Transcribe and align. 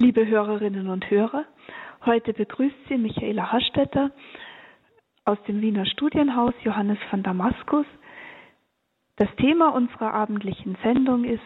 Liebe 0.00 0.24
Hörerinnen 0.24 0.90
und 0.90 1.10
Hörer, 1.10 1.44
heute 2.06 2.32
begrüßt 2.32 2.76
Sie 2.88 2.96
Michaela 2.96 3.50
Hastetter 3.50 4.12
aus 5.24 5.42
dem 5.48 5.60
Wiener 5.60 5.86
Studienhaus 5.86 6.54
Johannes 6.62 6.98
von 7.10 7.24
Damaskus. 7.24 7.84
Das 9.16 9.28
Thema 9.38 9.70
unserer 9.70 10.14
abendlichen 10.14 10.76
Sendung 10.84 11.24
ist 11.24 11.40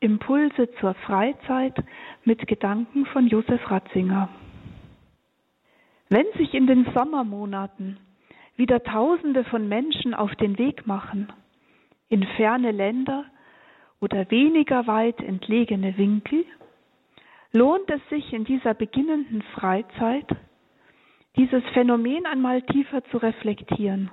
Impulse 0.00 0.70
zur 0.80 0.94
Freizeit 0.94 1.74
mit 2.24 2.46
Gedanken 2.46 3.04
von 3.04 3.26
Josef 3.26 3.70
Ratzinger. 3.70 4.30
Wenn 6.08 6.26
sich 6.38 6.54
in 6.54 6.66
den 6.66 6.86
Sommermonaten 6.94 7.98
wieder 8.56 8.82
Tausende 8.82 9.44
von 9.44 9.68
Menschen 9.68 10.14
auf 10.14 10.34
den 10.36 10.56
Weg 10.56 10.86
machen, 10.86 11.30
in 12.08 12.24
ferne 12.38 12.70
Länder 12.70 13.26
oder 14.00 14.30
weniger 14.30 14.86
weit 14.86 15.20
entlegene 15.20 15.98
Winkel, 15.98 16.46
lohnt 17.52 17.90
es 17.90 18.00
sich 18.08 18.32
in 18.32 18.44
dieser 18.44 18.74
beginnenden 18.74 19.42
Freizeit, 19.54 20.26
dieses 21.36 21.62
Phänomen 21.72 22.26
einmal 22.26 22.62
tiefer 22.62 23.04
zu 23.04 23.18
reflektieren. 23.18 24.10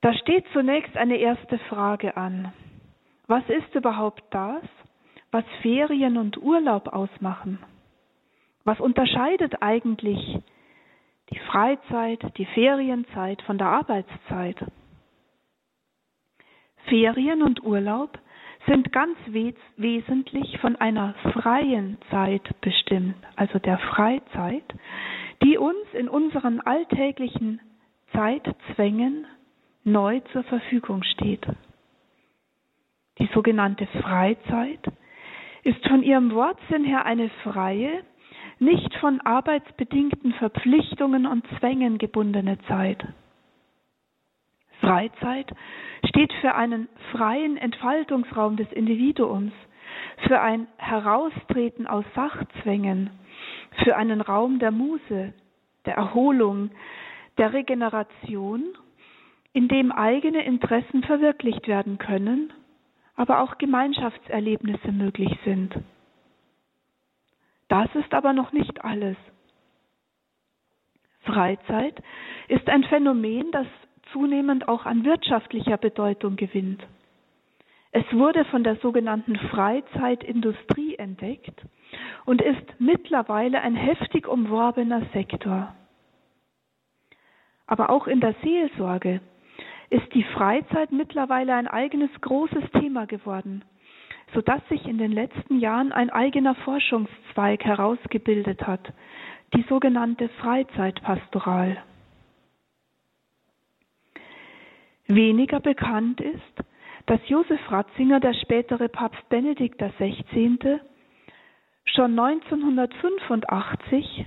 Da 0.00 0.12
steht 0.14 0.44
zunächst 0.52 0.96
eine 0.96 1.16
erste 1.16 1.58
Frage 1.70 2.16
an. 2.16 2.52
Was 3.26 3.48
ist 3.48 3.74
überhaupt 3.74 4.24
das, 4.30 4.62
was 5.30 5.44
Ferien 5.62 6.16
und 6.16 6.36
Urlaub 6.38 6.88
ausmachen? 6.88 7.58
Was 8.64 8.80
unterscheidet 8.80 9.62
eigentlich 9.62 10.38
die 11.30 11.38
Freizeit, 11.50 12.36
die 12.36 12.46
Ferienzeit 12.46 13.40
von 13.42 13.58
der 13.58 13.68
Arbeitszeit? 13.68 14.56
Ferien 16.88 17.42
und 17.42 17.62
Urlaub 17.62 18.18
sind 18.66 18.92
ganz 18.92 19.16
wes 19.26 19.54
wesentlich 19.76 20.58
von 20.60 20.76
einer 20.76 21.14
freien 21.32 21.98
Zeit 22.10 22.42
bestimmt, 22.60 23.16
also 23.36 23.58
der 23.58 23.78
Freizeit, 23.78 24.64
die 25.42 25.58
uns 25.58 25.84
in 25.92 26.08
unseren 26.08 26.60
alltäglichen 26.60 27.60
Zeitzwängen 28.12 29.26
neu 29.84 30.20
zur 30.32 30.44
Verfügung 30.44 31.02
steht. 31.02 31.44
Die 33.18 33.28
sogenannte 33.34 33.86
Freizeit 33.86 34.80
ist 35.64 35.86
von 35.86 36.02
ihrem 36.02 36.32
Wortsinn 36.32 36.84
her 36.84 37.04
eine 37.04 37.28
freie, 37.42 38.02
nicht 38.58 38.94
von 38.96 39.20
arbeitsbedingten 39.20 40.32
Verpflichtungen 40.34 41.26
und 41.26 41.44
Zwängen 41.58 41.98
gebundene 41.98 42.58
Zeit. 42.68 43.04
Freizeit 44.82 45.48
steht 46.08 46.32
für 46.40 46.54
einen 46.56 46.88
freien 47.12 47.56
Entfaltungsraum 47.56 48.56
des 48.56 48.70
Individuums, 48.72 49.52
für 50.26 50.40
ein 50.40 50.66
Heraustreten 50.76 51.86
aus 51.86 52.04
Sachzwängen, 52.16 53.10
für 53.84 53.96
einen 53.96 54.20
Raum 54.20 54.58
der 54.58 54.72
Muse, 54.72 55.32
der 55.86 55.94
Erholung, 55.94 56.70
der 57.38 57.52
Regeneration, 57.52 58.64
in 59.52 59.68
dem 59.68 59.92
eigene 59.92 60.44
Interessen 60.44 61.04
verwirklicht 61.04 61.68
werden 61.68 61.98
können, 61.98 62.52
aber 63.14 63.40
auch 63.40 63.58
Gemeinschaftserlebnisse 63.58 64.90
möglich 64.90 65.38
sind. 65.44 65.74
Das 67.68 67.88
ist 67.94 68.12
aber 68.14 68.32
noch 68.32 68.52
nicht 68.52 68.84
alles. 68.84 69.16
Freizeit 71.20 72.02
ist 72.48 72.68
ein 72.68 72.82
Phänomen, 72.84 73.50
das 73.52 73.66
zunehmend 74.12 74.68
auch 74.68 74.86
an 74.86 75.04
wirtschaftlicher 75.04 75.76
Bedeutung 75.76 76.36
gewinnt. 76.36 76.82
Es 77.92 78.04
wurde 78.12 78.44
von 78.46 78.64
der 78.64 78.76
sogenannten 78.76 79.36
Freizeitindustrie 79.36 80.96
entdeckt 80.96 81.62
und 82.24 82.40
ist 82.40 82.80
mittlerweile 82.80 83.60
ein 83.60 83.74
heftig 83.74 84.26
umworbener 84.26 85.02
Sektor. 85.12 85.74
Aber 87.66 87.90
auch 87.90 88.06
in 88.06 88.20
der 88.20 88.34
Seelsorge 88.42 89.20
ist 89.90 90.14
die 90.14 90.24
Freizeit 90.24 90.90
mittlerweile 90.90 91.54
ein 91.54 91.68
eigenes 91.68 92.10
großes 92.22 92.64
Thema 92.80 93.06
geworden, 93.06 93.62
sodass 94.32 94.66
sich 94.70 94.86
in 94.86 94.96
den 94.96 95.12
letzten 95.12 95.58
Jahren 95.60 95.92
ein 95.92 96.08
eigener 96.08 96.54
Forschungszweig 96.54 97.62
herausgebildet 97.62 98.66
hat, 98.66 98.92
die 99.54 99.64
sogenannte 99.68 100.30
Freizeitpastoral. 100.40 101.82
Weniger 105.14 105.60
bekannt 105.60 106.20
ist, 106.20 106.40
dass 107.06 107.20
Josef 107.28 107.60
Ratzinger, 107.70 108.18
der 108.20 108.34
spätere 108.34 108.88
Papst 108.88 109.28
Benedikt 109.28 109.78
XVI., 109.78 110.80
schon 111.84 112.18
1985 112.18 114.26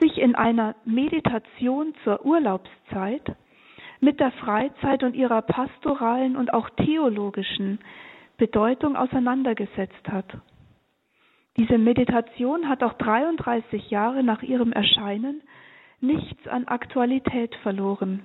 sich 0.00 0.18
in 0.18 0.34
einer 0.36 0.76
Meditation 0.84 1.94
zur 2.04 2.24
Urlaubszeit 2.24 3.34
mit 4.00 4.20
der 4.20 4.30
Freizeit 4.32 5.02
und 5.02 5.16
ihrer 5.16 5.42
pastoralen 5.42 6.36
und 6.36 6.54
auch 6.54 6.70
theologischen 6.70 7.80
Bedeutung 8.36 8.94
auseinandergesetzt 8.94 10.08
hat. 10.08 10.26
Diese 11.56 11.78
Meditation 11.78 12.68
hat 12.68 12.84
auch 12.84 12.92
33 12.92 13.90
Jahre 13.90 14.22
nach 14.22 14.42
ihrem 14.44 14.70
Erscheinen 14.72 15.42
nichts 16.00 16.46
an 16.46 16.68
Aktualität 16.68 17.56
verloren. 17.56 18.22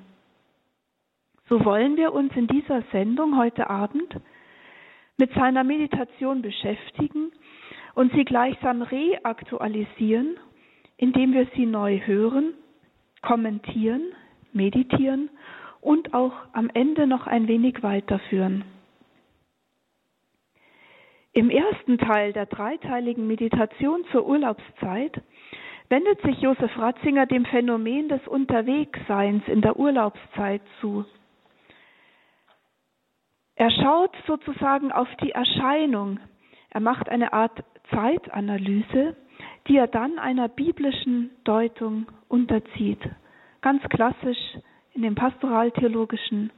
So 1.54 1.64
wollen 1.66 1.98
wir 1.98 2.14
uns 2.14 2.36
in 2.36 2.48
dieser 2.48 2.82
Sendung 2.92 3.38
heute 3.38 3.70
Abend 3.70 4.20
mit 5.20 5.32
seiner 5.36 5.64
Meditation 5.64 6.42
beschäftigen 6.42 7.32
und 7.94 8.12
sie 8.14 8.26
gleichsam 8.26 8.82
reaktualisieren, 8.82 10.38
indem 10.98 11.32
wir 11.34 11.46
sie 11.56 11.68
neu 11.68 12.00
hören, 12.00 12.56
kommentieren, 13.22 14.02
meditieren 14.52 15.30
und 15.80 16.16
auch 16.16 16.34
am 16.54 16.72
Ende 16.74 17.06
noch 17.06 17.28
ein 17.28 17.48
wenig 17.48 17.84
weiterführen. 17.84 18.66
Im 21.34 21.52
ersten 21.52 22.00
Teil 22.00 22.34
der 22.34 22.48
dreiteiligen 22.48 23.28
Meditation 23.28 24.04
zur 24.12 24.26
Urlaubszeit 24.26 25.22
wendet 25.90 26.20
sich 26.24 26.42
Josef 26.42 26.76
Ratzinger 26.80 27.28
dem 27.28 27.46
Phänomen 27.46 28.10
des 28.10 28.28
Unterwegsseins 28.28 29.44
in 29.48 29.62
der 29.62 29.78
Urlaubszeit 29.78 30.64
zu. 30.82 31.06
Er 33.56 33.70
schaut 33.70 34.16
sozusagen 34.28 34.92
auf 34.92 35.08
die 35.22 35.32
Erscheinung. 35.32 36.20
Er 36.70 36.80
macht 36.80 37.10
eine 37.10 37.34
Art 37.34 37.64
Zeitanalyse, 37.92 39.16
die 39.68 39.78
er 39.78 39.88
dann 39.88 40.20
einer 40.20 40.48
biblischen 40.48 41.30
Deutung 41.44 42.08
unterzieht. 42.28 43.00
Ganz 43.62 43.84
klassisch 43.90 44.58
in 44.94 45.04
dem 45.04 45.16
pastoraltheologischen 45.16 46.52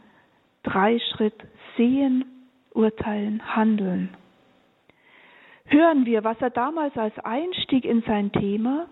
Dreischritt 0.64 1.36
Sehen, 1.78 2.26
Urteilen, 2.74 3.56
Handeln. 3.56 4.16
Hören 5.66 6.06
wir, 6.06 6.24
was 6.24 6.40
er 6.42 6.50
damals 6.50 6.96
als 6.98 7.18
Einstieg 7.20 7.86
in 7.86 8.02
sein 8.04 8.32
Thema, 8.32 8.88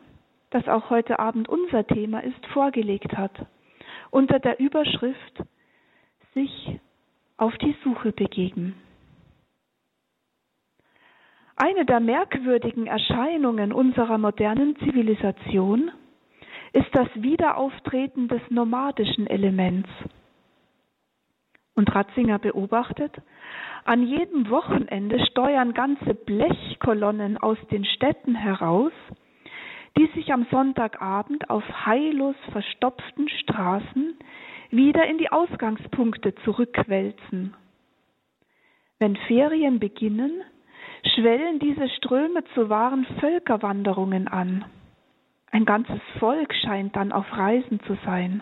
das 0.50 0.68
auch 0.68 0.90
heute 0.90 1.20
Abend 1.20 1.50
unser 1.50 1.86
Thema 1.86 2.20
ist, 2.24 2.46
vorgelegt 2.48 3.18
hat, 3.18 3.32
unter 4.12 4.40
der 4.40 4.60
Überschrift 4.60 5.44
sich 6.34 6.80
auf 7.38 7.58
die 7.58 7.76
Suche 7.84 8.12
begeben. 8.12 8.76
Eine 11.56 11.86
der 11.86 12.00
merkwürdigen 12.00 12.88
Erscheinungen 12.88 13.72
unserer 13.72 14.18
modernen 14.18 14.76
Zivilisation 14.78 15.92
ist 16.74 16.90
das 16.94 17.08
Wiederauftreten 17.16 18.28
des 18.28 18.42
nomadischen 18.50 19.28
Elements. 19.28 19.90
Und 21.76 21.94
Ratzinger 21.94 22.40
beobachtet, 22.40 23.14
an 23.86 24.04
jedem 24.04 24.50
Wochenende 24.50 25.24
steuern 25.28 25.74
ganze 25.74 26.14
Blechkolonnen 26.14 27.38
aus 27.38 27.58
den 27.72 27.86
Städten 27.86 28.36
heraus, 28.36 28.92
die 29.98 30.08
sich 30.16 30.34
am 30.34 30.48
Sonntagabend 30.50 31.50
auf 31.50 31.64
heillos 31.86 32.36
verstopften 32.52 33.30
Straßen 33.30 34.18
wieder 34.76 35.06
in 35.06 35.18
die 35.18 35.32
Ausgangspunkte 35.32 36.34
zurückwälzen. 36.44 37.54
Wenn 39.00 39.16
Ferien 39.28 39.80
beginnen, 39.80 40.42
schwellen 41.16 41.60
diese 41.60 41.90
Ströme 41.90 42.44
zu 42.54 42.70
wahren 42.70 43.06
Völkerwanderungen 43.20 44.28
an. 44.28 44.66
Ein 45.52 45.66
ganzes 45.66 46.02
Volk 46.20 46.54
scheint 46.54 46.96
dann 46.96 47.12
auf 47.12 47.26
Reisen 47.38 47.80
zu 47.82 47.96
sein. 48.06 48.42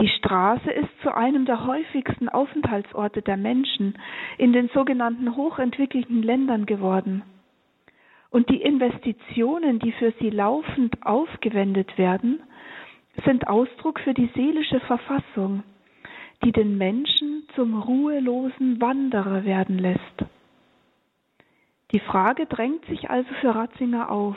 Die 0.00 0.08
Straße 0.08 0.70
ist 0.70 0.88
zu 1.02 1.14
einem 1.14 1.44
der 1.44 1.66
häufigsten 1.66 2.28
Aufenthaltsorte 2.28 3.22
der 3.22 3.36
Menschen 3.36 3.98
in 4.38 4.52
den 4.52 4.68
sogenannten 4.70 5.36
hochentwickelten 5.36 6.22
Ländern 6.22 6.66
geworden. 6.66 7.22
Und 8.30 8.48
die 8.48 8.62
Investitionen, 8.62 9.78
die 9.78 9.92
für 9.92 10.12
sie 10.18 10.30
laufend 10.30 11.06
aufgewendet 11.06 11.98
werden, 11.98 12.42
sind 13.24 13.46
Ausdruck 13.46 14.00
für 14.00 14.14
die 14.14 14.30
seelische 14.34 14.80
Verfassung, 14.80 15.62
die 16.44 16.52
den 16.52 16.76
Menschen 16.78 17.46
zum 17.54 17.80
ruhelosen 17.80 18.80
Wanderer 18.80 19.44
werden 19.44 19.78
lässt. 19.78 20.24
Die 21.92 22.00
Frage 22.00 22.46
drängt 22.46 22.84
sich 22.86 23.10
also 23.10 23.28
für 23.40 23.54
Ratzinger 23.54 24.10
auf. 24.10 24.36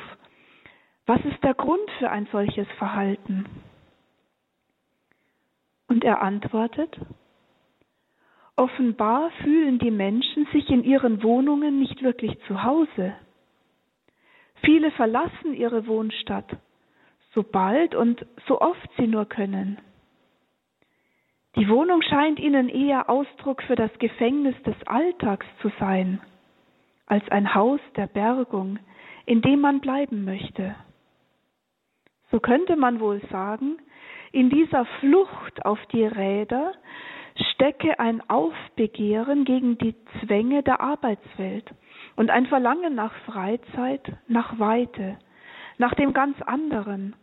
Was 1.05 1.23
ist 1.23 1.41
der 1.43 1.53
Grund 1.53 1.89
für 1.99 2.09
ein 2.11 2.27
solches 2.31 2.67
Verhalten? 2.77 3.45
Und 5.87 6.03
er 6.03 6.21
antwortet, 6.21 6.99
offenbar 8.55 9.31
fühlen 9.43 9.79
die 9.79 9.91
Menschen 9.91 10.47
sich 10.51 10.69
in 10.69 10.83
ihren 10.83 11.23
Wohnungen 11.23 11.79
nicht 11.79 12.01
wirklich 12.01 12.37
zu 12.47 12.63
Hause. 12.63 13.15
Viele 14.63 14.91
verlassen 14.91 15.53
ihre 15.53 15.87
Wohnstadt, 15.87 16.57
so 17.35 17.43
bald 17.43 17.93
und 17.93 18.25
so 18.47 18.59
oft 18.61 18.89
sie 18.97 19.07
nur 19.07 19.25
können. 19.25 19.77
Die 21.57 21.69
Wohnung 21.69 22.01
scheint 22.01 22.39
ihnen 22.39 22.67
eher 22.67 23.09
Ausdruck 23.09 23.61
für 23.63 23.75
das 23.75 23.91
Gefängnis 23.99 24.55
des 24.63 24.75
Alltags 24.87 25.45
zu 25.61 25.71
sein, 25.79 26.19
als 27.05 27.27
ein 27.29 27.53
Haus 27.53 27.79
der 27.95 28.07
Bergung, 28.07 28.79
in 29.25 29.41
dem 29.41 29.61
man 29.61 29.79
bleiben 29.79 30.25
möchte. 30.25 30.75
So 32.31 32.39
könnte 32.39 32.75
man 32.75 32.99
wohl 32.99 33.21
sagen, 33.29 33.77
in 34.31 34.49
dieser 34.49 34.85
Flucht 34.99 35.65
auf 35.65 35.79
die 35.93 36.05
Räder 36.05 36.73
stecke 37.51 37.99
ein 37.99 38.27
Aufbegehren 38.29 39.45
gegen 39.45 39.77
die 39.77 39.95
Zwänge 40.19 40.63
der 40.63 40.81
Arbeitswelt 40.81 41.69
und 42.15 42.31
ein 42.31 42.47
Verlangen 42.47 42.95
nach 42.95 43.13
Freizeit, 43.25 44.01
nach 44.27 44.59
Weite, 44.59 45.17
nach 45.77 45.93
dem 45.93 46.13
ganz 46.13 46.41
anderen, 46.41 47.15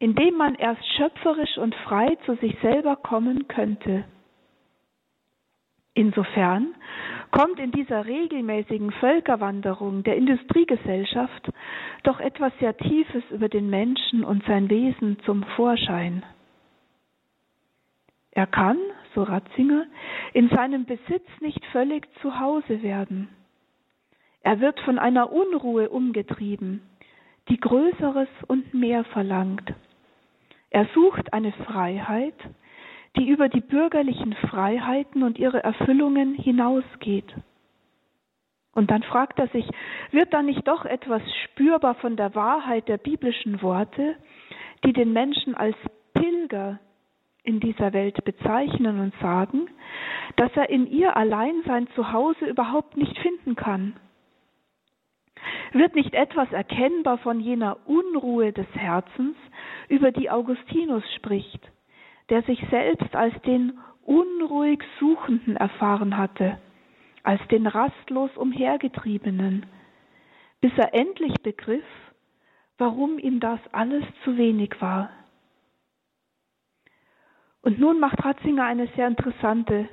in 0.00 0.14
dem 0.14 0.34
man 0.34 0.54
erst 0.54 0.84
schöpferisch 0.96 1.58
und 1.58 1.74
frei 1.74 2.16
zu 2.24 2.34
sich 2.36 2.56
selber 2.62 2.96
kommen 2.96 3.46
könnte. 3.48 4.04
Insofern 5.92 6.74
kommt 7.30 7.60
in 7.60 7.70
dieser 7.70 8.06
regelmäßigen 8.06 8.92
Völkerwanderung 8.92 10.02
der 10.02 10.16
Industriegesellschaft 10.16 11.50
doch 12.02 12.18
etwas 12.18 12.52
sehr 12.60 12.76
Tiefes 12.78 13.22
über 13.30 13.50
den 13.50 13.68
Menschen 13.68 14.24
und 14.24 14.42
sein 14.46 14.70
Wesen 14.70 15.18
zum 15.26 15.42
Vorschein. 15.54 16.22
Er 18.30 18.46
kann, 18.46 18.78
so 19.14 19.22
Ratzinger, 19.22 19.84
in 20.32 20.48
seinem 20.48 20.86
Besitz 20.86 21.26
nicht 21.40 21.62
völlig 21.66 22.08
zu 22.22 22.40
Hause 22.40 22.82
werden. 22.82 23.28
Er 24.42 24.60
wird 24.60 24.80
von 24.80 24.98
einer 24.98 25.30
Unruhe 25.30 25.90
umgetrieben, 25.90 26.80
die 27.50 27.60
Größeres 27.60 28.28
und 28.46 28.72
mehr 28.72 29.04
verlangt. 29.04 29.74
Er 30.70 30.86
sucht 30.94 31.32
eine 31.32 31.52
Freiheit, 31.52 32.34
die 33.16 33.28
über 33.28 33.48
die 33.48 33.60
bürgerlichen 33.60 34.34
Freiheiten 34.34 35.22
und 35.22 35.38
ihre 35.38 35.62
Erfüllungen 35.62 36.34
hinausgeht. 36.34 37.34
Und 38.72 38.90
dann 38.90 39.02
fragt 39.02 39.38
er 39.40 39.48
sich, 39.48 39.68
wird 40.12 40.32
da 40.32 40.42
nicht 40.42 40.66
doch 40.68 40.84
etwas 40.84 41.22
spürbar 41.44 41.96
von 41.96 42.16
der 42.16 42.34
Wahrheit 42.36 42.88
der 42.88 42.98
biblischen 42.98 43.62
Worte, 43.62 44.14
die 44.84 44.92
den 44.92 45.12
Menschen 45.12 45.54
als 45.56 45.76
Pilger 46.14 46.78
in 47.42 47.58
dieser 47.58 47.92
Welt 47.92 48.24
bezeichnen 48.24 49.00
und 49.00 49.14
sagen, 49.20 49.68
dass 50.36 50.50
er 50.54 50.70
in 50.70 50.86
ihr 50.86 51.16
allein 51.16 51.62
sein 51.66 51.88
Zuhause 51.96 52.46
überhaupt 52.46 52.96
nicht 52.96 53.18
finden 53.18 53.56
kann? 53.56 53.96
Wird 55.72 55.94
nicht 55.94 56.14
etwas 56.14 56.52
erkennbar 56.52 57.18
von 57.18 57.40
jener 57.40 57.78
Unruhe 57.86 58.52
des 58.52 58.66
Herzens, 58.74 59.36
über 59.90 60.12
die 60.12 60.30
Augustinus 60.30 61.02
spricht, 61.16 61.60
der 62.30 62.42
sich 62.44 62.64
selbst 62.70 63.14
als 63.14 63.34
den 63.42 63.78
unruhig 64.04 64.80
Suchenden 65.00 65.56
erfahren 65.56 66.16
hatte, 66.16 66.58
als 67.24 67.40
den 67.48 67.66
rastlos 67.66 68.34
Umhergetriebenen, 68.36 69.66
bis 70.60 70.72
er 70.78 70.94
endlich 70.94 71.34
begriff, 71.42 71.84
warum 72.78 73.18
ihm 73.18 73.40
das 73.40 73.58
alles 73.72 74.04
zu 74.24 74.36
wenig 74.36 74.80
war. 74.80 75.10
Und 77.62 77.78
nun 77.78 77.98
macht 77.98 78.24
Ratzinger 78.24 78.64
eine 78.64 78.86
sehr 78.94 79.08
interessante 79.08 79.88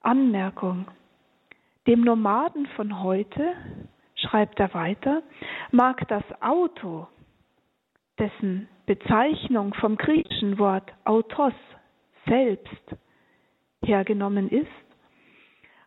Anmerkung. 0.00 0.86
Dem 1.86 2.02
Nomaden 2.02 2.66
von 2.76 3.02
heute, 3.02 3.54
schreibt 4.16 4.60
er 4.60 4.72
weiter, 4.74 5.22
mag 5.72 6.06
das 6.08 6.24
Auto, 6.40 7.08
dessen 8.18 8.68
Bezeichnung 8.86 9.74
vom 9.74 9.96
griechischen 9.96 10.58
Wort 10.58 10.92
autos, 11.04 11.52
selbst, 12.26 12.96
hergenommen 13.84 14.48
ist, 14.48 14.66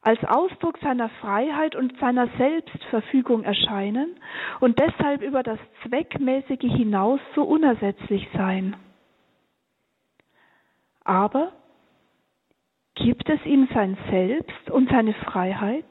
als 0.02 0.24
Ausdruck 0.24 0.78
seiner 0.80 1.10
Freiheit 1.22 1.76
und 1.76 1.98
seiner 2.00 2.28
Selbstverfügung 2.38 3.44
erscheinen 3.44 4.20
und 4.60 4.80
deshalb 4.80 5.22
über 5.22 5.44
das 5.44 5.60
Zweckmäßige 5.84 6.62
hinaus 6.62 7.20
so 7.36 7.44
unersetzlich 7.44 8.28
sein. 8.34 8.76
Aber 11.04 11.52
gibt 12.96 13.30
es 13.30 13.46
ihm 13.46 13.68
sein 13.74 13.98
Selbst 14.10 14.70
und 14.72 14.90
seine 14.90 15.14
Freiheit? 15.14 15.86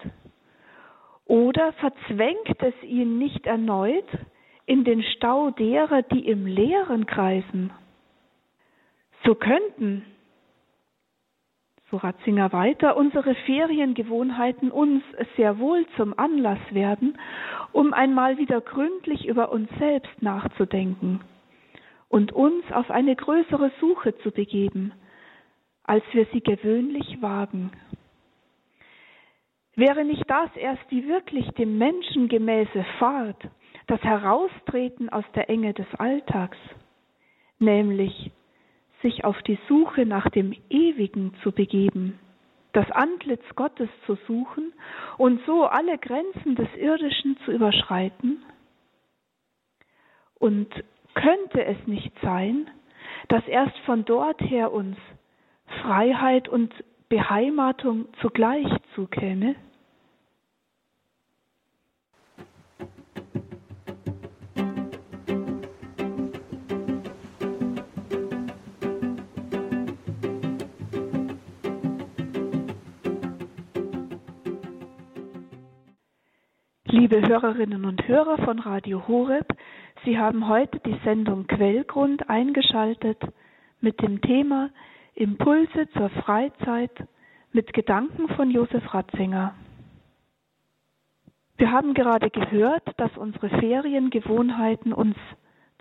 Oder 1.27 1.73
verzwängt 1.75 2.63
es 2.63 2.75
ihn 2.83 3.19
nicht 3.19 3.47
erneut 3.47 4.09
in 4.67 4.85
den 4.85 5.03
Stau 5.03 5.51
derer, 5.51 6.03
die 6.03 6.27
im 6.27 6.47
Leeren 6.47 7.07
kreisen? 7.07 7.73
So 9.25 9.35
könnten, 9.35 10.05
so 11.91 11.97
Ratzinger 11.97 12.53
weiter, 12.53 12.97
unsere 12.97 13.35
Feriengewohnheiten 13.35 14.71
uns 14.71 15.03
sehr 15.37 15.59
wohl 15.59 15.87
zum 15.97 16.19
Anlass 16.19 16.59
werden, 16.71 17.19
um 17.73 17.93
einmal 17.93 18.39
wieder 18.39 18.61
gründlich 18.61 19.27
über 19.27 19.51
uns 19.51 19.69
selbst 19.79 20.21
nachzudenken 20.21 21.21
und 22.09 22.33
uns 22.33 22.65
auf 22.73 22.91
eine 22.91 23.17
größere 23.17 23.71
Suche 23.81 24.17
zu 24.19 24.31
begeben– 24.31 24.93
als 25.87 26.05
wir 26.13 26.27
sie 26.33 26.41
gewöhnlich 26.41 27.23
wagen. 27.23 27.71
Wäre 29.77 30.05
nicht 30.05 30.25
das 30.29 30.55
erst 30.57 30.83
die 30.91 31.07
wirklich 31.07 31.49
dem 31.53 31.79
Menschen 31.79 32.29
gemäße 32.29 32.85
Fahrt, 32.99 33.41
das 33.87 34.01
Heraustreten 34.03 35.09
aus 35.09 35.25
der 35.35 35.49
Enge 35.49 35.73
des 35.75 35.87
Alltags, 35.99 36.59
nämlich 37.59 38.31
sich 39.03 39.25
auf 39.25 39.41
die 39.43 39.59
Suche 39.69 40.07
nach 40.07 40.29
dem 40.31 40.55
Ewigen 40.71 41.35
zu 41.43 41.53
begeben, 41.53 42.19
das 42.73 42.91
Antlitz 42.91 43.45
Gottes 43.55 43.89
zu 44.05 44.17
suchen 44.27 44.73
und 45.17 45.41
so 45.47 45.65
alle 45.65 45.99
Grenzen 45.99 46.57
des 46.57 46.69
Irdischen 46.77 47.37
zu 47.45 47.53
überschreiten? 47.53 48.43
Und 50.39 50.69
könnte 51.15 51.65
es 51.65 51.87
nicht 51.87 52.13
sein, 52.21 52.71
dass 53.29 53.47
erst 53.49 53.79
von 53.87 54.05
dort 54.05 54.41
her 54.43 54.73
uns 54.73 54.99
Freiheit 55.83 56.49
und 56.49 56.73
Beheimatung 57.09 58.07
zugleich 58.21 58.67
zukäme? 58.95 59.55
Liebe 76.99 77.21
Hörerinnen 77.21 77.85
und 77.85 78.09
Hörer 78.09 78.39
von 78.39 78.59
Radio 78.59 79.07
Horeb, 79.07 79.47
Sie 80.07 80.19
haben 80.19 80.49
heute 80.49 80.81
die 80.81 80.99
Sendung 81.05 81.47
Quellgrund 81.47 82.31
eingeschaltet 82.31 83.23
mit 83.83 84.01
dem 84.01 84.23
Thema 84.23 84.71
Impulse 85.15 85.91
zur 85.91 86.09
Freizeit 86.09 86.91
mit 87.53 87.75
Gedanken 87.75 88.31
von 88.31 88.51
Josef 88.51 88.95
Ratzinger. 88.95 89.55
Wir 91.59 91.71
haben 91.71 91.93
gerade 91.93 92.31
gehört, 92.31 92.89
dass 92.97 93.15
unsere 93.19 93.51
Feriengewohnheiten 93.51 94.95
uns 94.95 95.17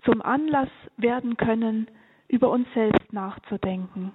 zum 0.04 0.20
Anlass 0.20 0.68
werden 0.98 1.38
können, 1.38 1.86
über 2.28 2.50
uns 2.50 2.68
selbst 2.74 3.10
nachzudenken. 3.14 4.12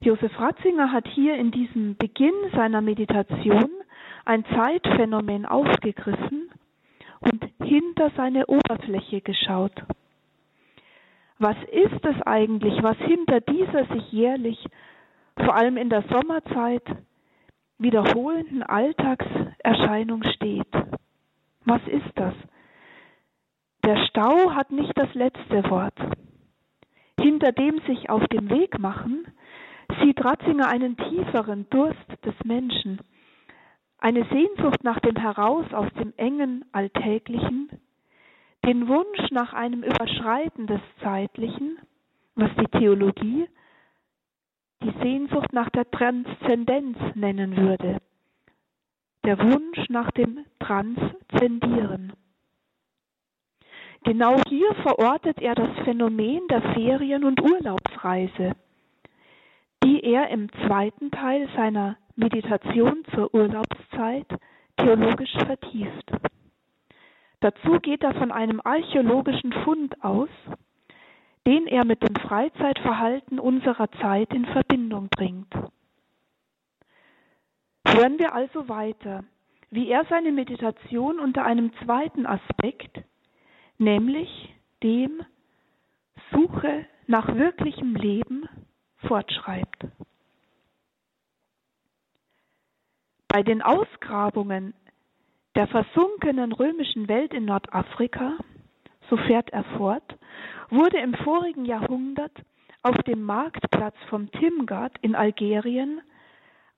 Josef 0.00 0.38
Ratzinger 0.38 0.92
hat 0.92 1.08
hier 1.08 1.36
in 1.36 1.50
diesem 1.50 1.96
Beginn 1.96 2.34
seiner 2.54 2.82
Meditation 2.82 3.70
ein 4.24 4.44
Zeitphänomen 4.54 5.46
aufgegriffen 5.46 6.50
und 7.20 7.44
hinter 7.62 8.10
seine 8.16 8.46
Oberfläche 8.46 9.20
geschaut. 9.20 9.74
Was 11.38 11.56
ist 11.72 12.04
es 12.04 12.22
eigentlich, 12.22 12.82
was 12.82 12.96
hinter 12.98 13.40
dieser 13.40 13.86
sich 13.86 14.12
jährlich, 14.12 14.64
vor 15.36 15.56
allem 15.56 15.76
in 15.76 15.90
der 15.90 16.04
Sommerzeit, 16.08 16.84
wiederholenden 17.78 18.62
Alltagserscheinung 18.62 20.22
steht? 20.34 20.72
Was 21.64 21.80
ist 21.88 22.12
das? 22.14 22.34
Der 23.84 23.96
Stau 24.06 24.54
hat 24.54 24.70
nicht 24.70 24.96
das 24.96 25.12
letzte 25.14 25.68
Wort. 25.68 25.98
Hinter 27.20 27.50
dem 27.50 27.80
sich 27.88 28.08
auf 28.08 28.24
dem 28.28 28.48
Weg 28.50 28.78
machen, 28.78 29.26
sieht 30.00 30.24
Ratzinger 30.24 30.68
einen 30.68 30.96
tieferen 30.96 31.66
Durst 31.70 32.06
des 32.24 32.34
Menschen, 32.44 33.00
eine 34.02 34.24
Sehnsucht 34.32 34.82
nach 34.82 34.98
dem 34.98 35.14
Heraus 35.14 35.72
aus 35.72 35.88
dem 35.94 36.12
engen 36.16 36.64
Alltäglichen, 36.72 37.70
den 38.66 38.88
Wunsch 38.88 39.30
nach 39.30 39.52
einem 39.52 39.84
Überschreiten 39.84 40.66
des 40.66 40.80
Zeitlichen, 41.02 41.78
was 42.34 42.50
die 42.60 42.78
Theologie 42.78 43.46
die 44.82 44.92
Sehnsucht 45.00 45.52
nach 45.52 45.70
der 45.70 45.88
Transzendenz 45.88 46.98
nennen 47.14 47.56
würde, 47.56 47.98
der 49.24 49.38
Wunsch 49.38 49.88
nach 49.88 50.10
dem 50.10 50.44
Transzendieren. 50.58 52.12
Genau 54.02 54.34
hier 54.48 54.74
verortet 54.82 55.40
er 55.40 55.54
das 55.54 55.70
Phänomen 55.84 56.48
der 56.48 56.62
Ferien- 56.74 57.22
und 57.22 57.40
Urlaubsreise, 57.40 58.56
die 59.84 60.00
er 60.02 60.28
im 60.30 60.48
zweiten 60.66 61.12
Teil 61.12 61.48
seiner 61.54 61.96
Meditation 62.16 63.04
zur 63.14 63.34
Urlaubszeit 63.34 64.26
theologisch 64.76 65.32
vertieft. 65.46 66.10
Dazu 67.40 67.80
geht 67.80 68.02
er 68.02 68.14
von 68.14 68.30
einem 68.30 68.60
archäologischen 68.62 69.52
Fund 69.64 70.02
aus, 70.04 70.28
den 71.46 71.66
er 71.66 71.84
mit 71.84 72.02
dem 72.02 72.14
Freizeitverhalten 72.14 73.40
unserer 73.40 73.90
Zeit 74.00 74.32
in 74.32 74.44
Verbindung 74.46 75.08
bringt. 75.08 75.52
Hören 77.86 78.18
wir 78.18 78.34
also 78.34 78.68
weiter, 78.68 79.24
wie 79.70 79.88
er 79.88 80.04
seine 80.04 80.32
Meditation 80.32 81.18
unter 81.18 81.44
einem 81.44 81.72
zweiten 81.84 82.26
Aspekt, 82.26 83.02
nämlich 83.78 84.54
dem 84.82 85.22
Suche 86.30 86.86
nach 87.06 87.34
wirklichem 87.34 87.94
Leben, 87.96 88.48
fortschreibt. 89.08 89.86
Bei 93.32 93.42
den 93.42 93.62
Ausgrabungen 93.62 94.74
der 95.54 95.66
versunkenen 95.66 96.52
römischen 96.52 97.08
Welt 97.08 97.32
in 97.32 97.46
Nordafrika, 97.46 98.36
so 99.08 99.16
fährt 99.16 99.48
er 99.54 99.64
fort, 99.78 100.18
wurde 100.68 100.98
im 100.98 101.14
vorigen 101.14 101.64
Jahrhundert 101.64 102.32
auf 102.82 102.96
dem 103.04 103.22
Marktplatz 103.22 103.94
vom 104.10 104.30
Timgad 104.32 104.92
in 105.00 105.14
Algerien 105.14 106.02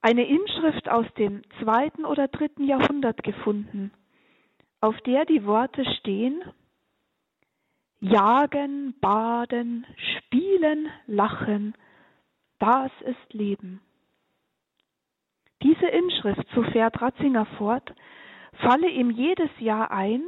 eine 0.00 0.28
Inschrift 0.28 0.88
aus 0.88 1.06
dem 1.18 1.42
zweiten 1.60 2.04
oder 2.04 2.28
dritten 2.28 2.68
Jahrhundert 2.68 3.24
gefunden, 3.24 3.90
auf 4.80 4.96
der 5.00 5.24
die 5.24 5.44
Worte 5.46 5.84
stehen 5.98 6.40
Jagen, 7.98 8.94
baden, 9.00 9.86
spielen, 9.96 10.88
lachen, 11.08 11.74
das 12.60 12.92
ist 13.00 13.32
Leben. 13.32 13.80
Diese 15.64 15.86
Inschrift, 15.86 16.46
so 16.54 16.62
fährt 16.62 17.00
Ratzinger 17.00 17.46
fort, 17.56 17.94
falle 18.60 18.88
ihm 18.88 19.10
jedes 19.10 19.48
Jahr 19.58 19.90
ein, 19.90 20.22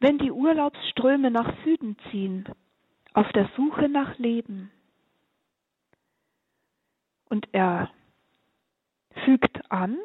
wenn 0.00 0.16
die 0.16 0.32
Urlaubsströme 0.32 1.30
nach 1.30 1.52
Süden 1.62 1.96
ziehen, 2.10 2.48
auf 3.12 3.30
der 3.32 3.50
Suche 3.54 3.90
nach 3.90 4.18
Leben. 4.18 4.70
Und 7.28 7.46
er 7.52 7.90
fügt 9.26 9.70
an, 9.70 9.98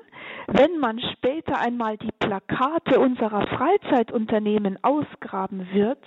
wenn 0.48 0.78
man 0.80 1.00
später 1.00 1.58
einmal 1.60 1.98
die 1.98 2.12
Plakate 2.20 3.00
unserer 3.00 3.48
Freizeitunternehmen 3.48 4.84
ausgraben 4.84 5.72
wird, 5.72 6.04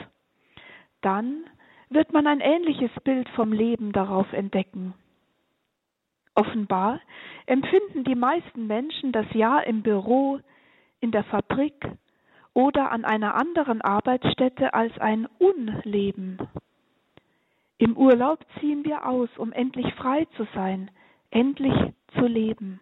dann 1.01 1.45
wird 1.89 2.13
man 2.13 2.27
ein 2.27 2.41
ähnliches 2.41 2.91
Bild 3.05 3.27
vom 3.31 3.53
Leben 3.53 3.93
darauf 3.93 4.31
entdecken. 4.35 4.93
Offenbar 6.37 7.01
empfinden 7.47 8.05
die 8.05 8.15
meisten 8.15 8.67
Menschen 8.67 9.11
das 9.11 9.27
Jahr 9.33 9.67
im 9.67 9.83
Büro, 9.83 10.39
in 11.01 11.11
der 11.11 11.25
Fabrik 11.25 11.91
oder 12.53 12.93
an 12.93 13.07
einer 13.07 13.35
anderen 13.35 13.81
Arbeitsstätte 13.81 14.75
als 14.75 14.97
ein 14.99 15.27
Unleben. 15.39 16.39
Im 17.79 17.97
Urlaub 17.97 18.45
ziehen 18.61 18.85
wir 18.85 19.07
aus, 19.07 19.31
um 19.39 19.53
endlich 19.53 19.93
frei 19.95 20.27
zu 20.37 20.47
sein, 20.55 20.91
endlich 21.31 21.75
zu 22.19 22.27
leben. 22.27 22.81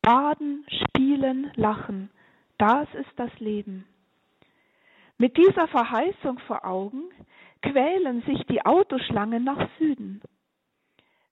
Baden, 0.00 0.66
spielen, 0.68 1.52
lachen, 1.54 2.10
das 2.58 2.88
ist 2.94 3.12
das 3.16 3.30
Leben. 3.38 3.86
Mit 5.18 5.36
dieser 5.36 5.68
Verheißung 5.68 6.40
vor 6.48 6.64
Augen 6.64 7.02
quälen 7.62 8.22
sich 8.22 8.44
die 8.46 8.64
Autoschlangen 8.66 9.44
nach 9.44 9.68
Süden. 9.78 10.20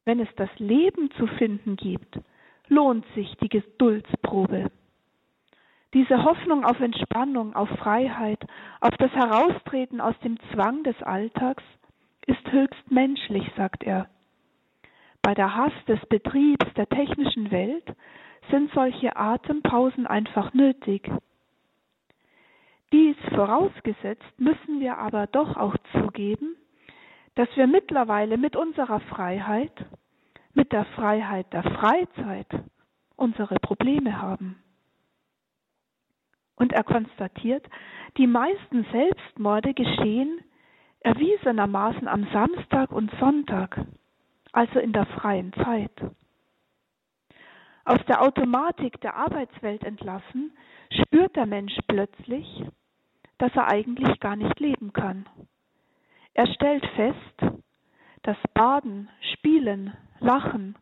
Wenn 0.05 0.21
es 0.21 0.29
das 0.37 0.51
Leben 0.59 1.11
zu 1.13 1.27
finden 1.27 1.77
gibt, 1.77 2.19
lohnt 2.69 3.05
sich 3.15 3.37
die 3.43 3.49
Geduldsprobe. 3.49 4.71
Diese 5.93 6.23
Hoffnung 6.23 6.65
auf 6.65 6.79
Entspannung, 6.81 7.55
auf 7.55 7.69
Freiheit, 7.81 8.41
auf 8.81 8.97
das 8.99 9.11
Heraustreten 9.13 10.01
aus 10.01 10.15
dem 10.21 10.39
Zwang 10.53 10.85
des 10.85 11.01
Alltags 11.03 11.65
ist 12.27 12.53
höchst 12.53 12.91
menschlich, 12.91 13.45
sagt 13.57 13.83
er. 13.83 14.09
Bei 15.23 15.35
der 15.35 15.55
Hass 15.55 15.73
des 15.89 16.01
Betriebs 16.07 16.67
der 16.77 16.89
technischen 16.89 17.51
Welt 17.51 17.85
sind 18.51 18.73
solche 18.73 19.17
Atempausen 19.17 20.07
einfach 20.07 20.55
nötig. 20.55 21.11
Dies 22.93 23.17
vorausgesetzt 23.35 24.39
müssen 24.39 24.81
wir 24.81 24.99
aber 24.99 25.27
doch 25.27 25.57
auch 25.57 25.77
zugeben, 25.93 26.57
dass 27.35 27.49
wir 27.57 27.67
mittlerweile 27.67 28.37
mit 28.37 28.57
unserer 28.57 29.01
Freiheit, 29.01 29.73
mit 30.53 30.73
der 30.73 30.85
Freiheit 30.85 31.53
der 31.53 31.63
Freizeit 31.63 32.49
unsere 33.17 33.57
Probleme 33.57 34.21
haben. 34.21 34.63
Und 36.57 36.73
er 36.73 36.85
konstatiert, 36.85 37.67
die 38.17 38.27
meisten 38.27 38.85
Selbstmorde 38.93 39.75
geschehen 39.75 40.45
erwiesenermaßen 41.01 42.09
am 42.09 42.27
Samstag 42.33 42.93
und 42.93 43.11
Sonntag, 43.19 43.81
also 44.53 44.79
in 44.79 44.93
der 44.93 45.07
freien 45.07 45.53
Zeit. 45.55 45.93
Aus 47.85 48.01
der 48.07 48.23
Automatik 48.23 49.01
der 49.01 49.17
Arbeitswelt 49.17 49.83
entlassen, 49.85 50.53
spürt 50.91 51.35
der 51.37 51.47
Mensch 51.47 51.77
plötzlich, 51.89 52.65
dass 53.39 53.55
er 53.55 53.69
eigentlich 53.69 54.21
gar 54.21 54.37
nicht 54.37 54.61
leben 54.61 54.93
kann. 54.93 55.27
Er 56.35 56.47
stellt 56.47 56.87
fest, 56.97 57.61
dass 58.23 58.37
Baden, 58.55 59.09
Spielen, 59.35 59.97
Lachen 60.21 60.77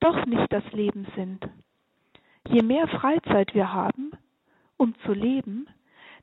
doch 0.00 0.26
nicht 0.26 0.52
das 0.52 0.64
Leben 0.72 1.06
sind. 1.14 1.48
Je 2.48 2.62
mehr 2.62 2.86
Freizeit 2.88 3.54
wir 3.54 3.72
haben, 3.72 4.12
um 4.76 4.94
zu 5.04 5.12
leben, 5.12 5.66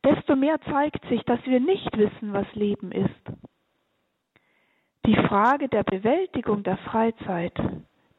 desto 0.03 0.35
mehr 0.35 0.59
zeigt 0.61 1.05
sich, 1.07 1.23
dass 1.23 1.43
wir 1.45 1.59
nicht 1.59 1.97
wissen, 1.97 2.33
was 2.33 2.53
Leben 2.53 2.91
ist. 2.91 3.09
Die 5.05 5.15
Frage 5.15 5.67
der 5.67 5.83
Bewältigung 5.83 6.63
der 6.63 6.77
Freizeit, 6.77 7.57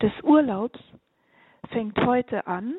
des 0.02 0.12
Urlaubs, 0.22 0.78
fängt 1.70 1.98
heute 2.04 2.46
an, 2.46 2.74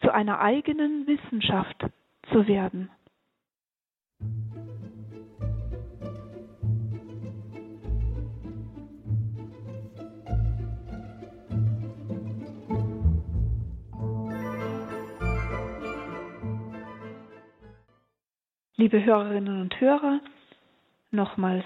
zu 0.00 0.12
einer 0.12 0.40
eigenen 0.40 1.06
Wissenschaft 1.06 1.84
zu 2.30 2.46
werden. 2.46 2.90
Liebe 18.82 19.04
Hörerinnen 19.04 19.60
und 19.60 19.80
Hörer, 19.80 20.18
nochmals 21.12 21.64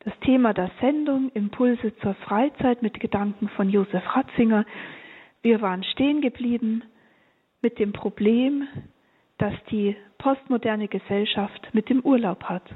das 0.00 0.12
Thema 0.26 0.52
der 0.52 0.70
Sendung 0.78 1.30
Impulse 1.32 1.96
zur 2.02 2.12
Freizeit 2.16 2.82
mit 2.82 3.00
Gedanken 3.00 3.48
von 3.48 3.70
Josef 3.70 4.04
Ratzinger. 4.14 4.66
Wir 5.40 5.62
waren 5.62 5.82
stehen 5.84 6.20
geblieben 6.20 6.82
mit 7.62 7.78
dem 7.78 7.94
Problem, 7.94 8.68
das 9.38 9.54
die 9.70 9.96
postmoderne 10.18 10.88
Gesellschaft 10.88 11.70
mit 11.72 11.88
dem 11.88 12.00
Urlaub 12.00 12.44
hat. 12.44 12.68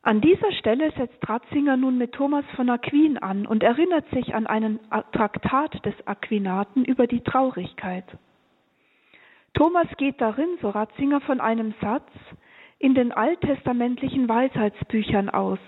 An 0.00 0.22
dieser 0.22 0.52
Stelle 0.52 0.90
setzt 0.92 1.28
Ratzinger 1.28 1.76
nun 1.76 1.98
mit 1.98 2.12
Thomas 2.12 2.46
von 2.56 2.70
Aquin 2.70 3.18
an 3.18 3.46
und 3.46 3.62
erinnert 3.62 4.08
sich 4.08 4.34
an 4.34 4.46
einen 4.46 4.80
Traktat 5.12 5.84
des 5.84 5.94
Aquinaten 6.06 6.86
über 6.86 7.06
die 7.06 7.20
Traurigkeit. 7.20 8.06
Thomas 9.60 9.88
geht 9.98 10.18
darin, 10.22 10.56
so 10.62 10.70
Ratzinger, 10.70 11.20
von 11.20 11.38
einem 11.38 11.74
Satz 11.82 12.08
in 12.78 12.94
den 12.94 13.12
alttestamentlichen 13.12 14.26
Weisheitsbüchern 14.26 15.28
aus. 15.28 15.58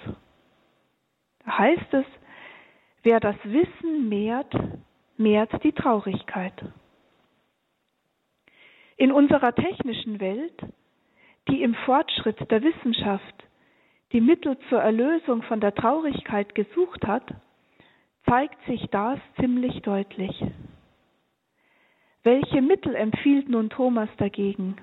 Da 1.44 1.58
heißt 1.58 1.92
es, 1.92 2.06
wer 3.02 3.20
das 3.20 3.36
Wissen 3.44 4.08
mehrt, 4.08 4.50
mehrt 5.18 5.62
die 5.62 5.72
Traurigkeit. 5.72 6.54
In 8.96 9.12
unserer 9.12 9.54
technischen 9.54 10.20
Welt, 10.20 10.58
die 11.50 11.62
im 11.62 11.74
Fortschritt 11.84 12.50
der 12.50 12.62
Wissenschaft 12.62 13.44
die 14.12 14.22
Mittel 14.22 14.56
zur 14.70 14.80
Erlösung 14.80 15.42
von 15.42 15.60
der 15.60 15.74
Traurigkeit 15.74 16.54
gesucht 16.54 17.06
hat, 17.06 17.34
zeigt 18.24 18.56
sich 18.64 18.86
das 18.86 19.18
ziemlich 19.38 19.82
deutlich. 19.82 20.42
Welche 22.24 22.62
Mittel 22.62 22.94
empfiehlt 22.94 23.48
nun 23.48 23.68
Thomas 23.68 24.08
dagegen? 24.16 24.76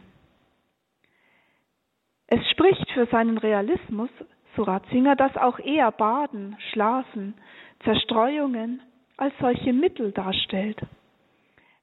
Es 2.28 2.40
spricht 2.52 2.92
für 2.92 3.06
seinen 3.08 3.38
Realismus, 3.38 4.10
so 4.56 4.64
Ratzinger, 4.64 5.16
dass 5.16 5.36
auch 5.38 5.58
eher 5.60 5.92
Baden, 5.92 6.58
Schlafen, 6.72 7.34
Zerstreuungen 7.84 8.82
als 9.16 9.34
solche 9.40 9.72
Mittel 9.72 10.12
darstellt. 10.12 10.80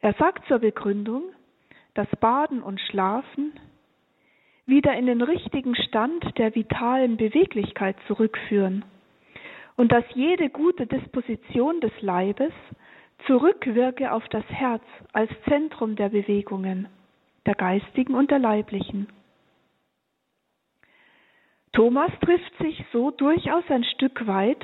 Er 0.01 0.13
sagt 0.15 0.47
zur 0.47 0.59
Begründung, 0.59 1.23
dass 1.95 2.09
Baden 2.21 2.63
und 2.63 2.81
Schlafen 2.81 3.59
wieder 4.67 4.95
in 4.95 5.07
den 5.07 5.23
richtigen 5.23 5.75
Stand 5.75 6.37
der 6.39 6.55
vitalen 6.55 7.17
Beweglichkeit 7.17 7.97
zurückführen 8.07 8.85
und 9.77 9.91
dass 9.91 10.05
jede 10.15 10.51
gute 10.51 10.87
Disposition 10.87 11.81
des 11.81 11.93
Leibes 12.03 12.53
zurückwirke 13.27 14.13
auf 14.13 14.27
das 14.29 14.45
Herz 14.49 14.83
als 15.13 15.31
Zentrum 15.49 15.97
der 15.97 16.11
Bewegungen, 16.11 16.89
der 17.47 17.55
geistigen 17.55 18.15
und 18.15 18.31
der 18.31 18.39
leiblichen. 18.39 19.09
Thomas 21.73 22.11
trifft 22.21 22.57
sich 22.59 22.85
so 22.93 23.11
durchaus 23.11 23.65
ein 23.69 23.85
Stück 23.85 24.27
weit 24.27 24.61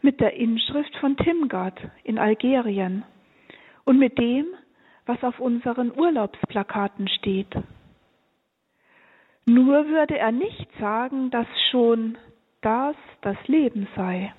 mit 0.00 0.20
der 0.20 0.34
Inschrift 0.34 0.94
von 0.96 1.16
Timgad 1.16 1.74
in 2.04 2.18
Algerien 2.18 3.04
und 3.84 3.98
mit 3.98 4.18
dem, 4.18 4.46
was 5.06 5.22
auf 5.24 5.40
unseren 5.40 5.90
Urlaubsplakaten 5.96 7.08
steht. 7.08 7.52
Nur 9.44 9.88
würde 9.88 10.18
er 10.18 10.30
nicht 10.30 10.68
sagen, 10.78 11.30
dass 11.30 11.46
schon 11.70 12.16
das 12.60 12.94
das 13.22 13.36
Leben 13.48 13.88
sei 13.96 14.32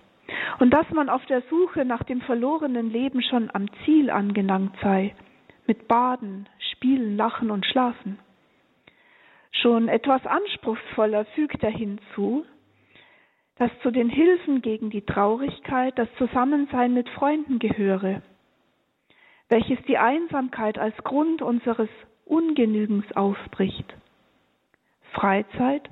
und 0.60 0.72
dass 0.72 0.90
man 0.92 1.10
auf 1.10 1.26
der 1.26 1.42
Suche 1.50 1.86
nach 1.86 2.04
dem 2.04 2.22
verlorenen 2.22 2.90
Leben 2.90 3.22
schon 3.22 3.50
am 3.54 3.68
Ziel 3.84 4.10
angelangt 4.10 4.76
sei, 4.82 5.16
mit 5.68 5.88
Baden, 5.88 6.48
Spielen, 6.72 7.18
Lachen 7.18 7.52
und 7.52 7.66
Schlafen. 7.66 8.20
Schon 9.52 9.88
etwas 9.88 10.26
anspruchsvoller 10.26 11.26
fügt 11.36 11.64
er 11.64 11.72
hinzu, 11.72 12.46
dass 13.58 13.72
zu 13.82 13.92
den 13.92 14.10
Hilfen 14.10 14.62
gegen 14.62 14.90
die 14.90 15.06
Traurigkeit 15.06 15.98
das 15.98 16.10
Zusammensein 16.18 16.94
mit 16.94 17.08
Freunden 17.10 17.60
gehöre, 17.60 18.22
welches 19.50 19.78
die 19.88 19.98
Einsamkeit 19.98 20.78
als 20.80 20.96
Grund 21.04 21.42
unseres 21.42 21.90
Ungenügens 22.26 23.06
aufbricht. 23.16 23.94
Freizeit 25.14 25.88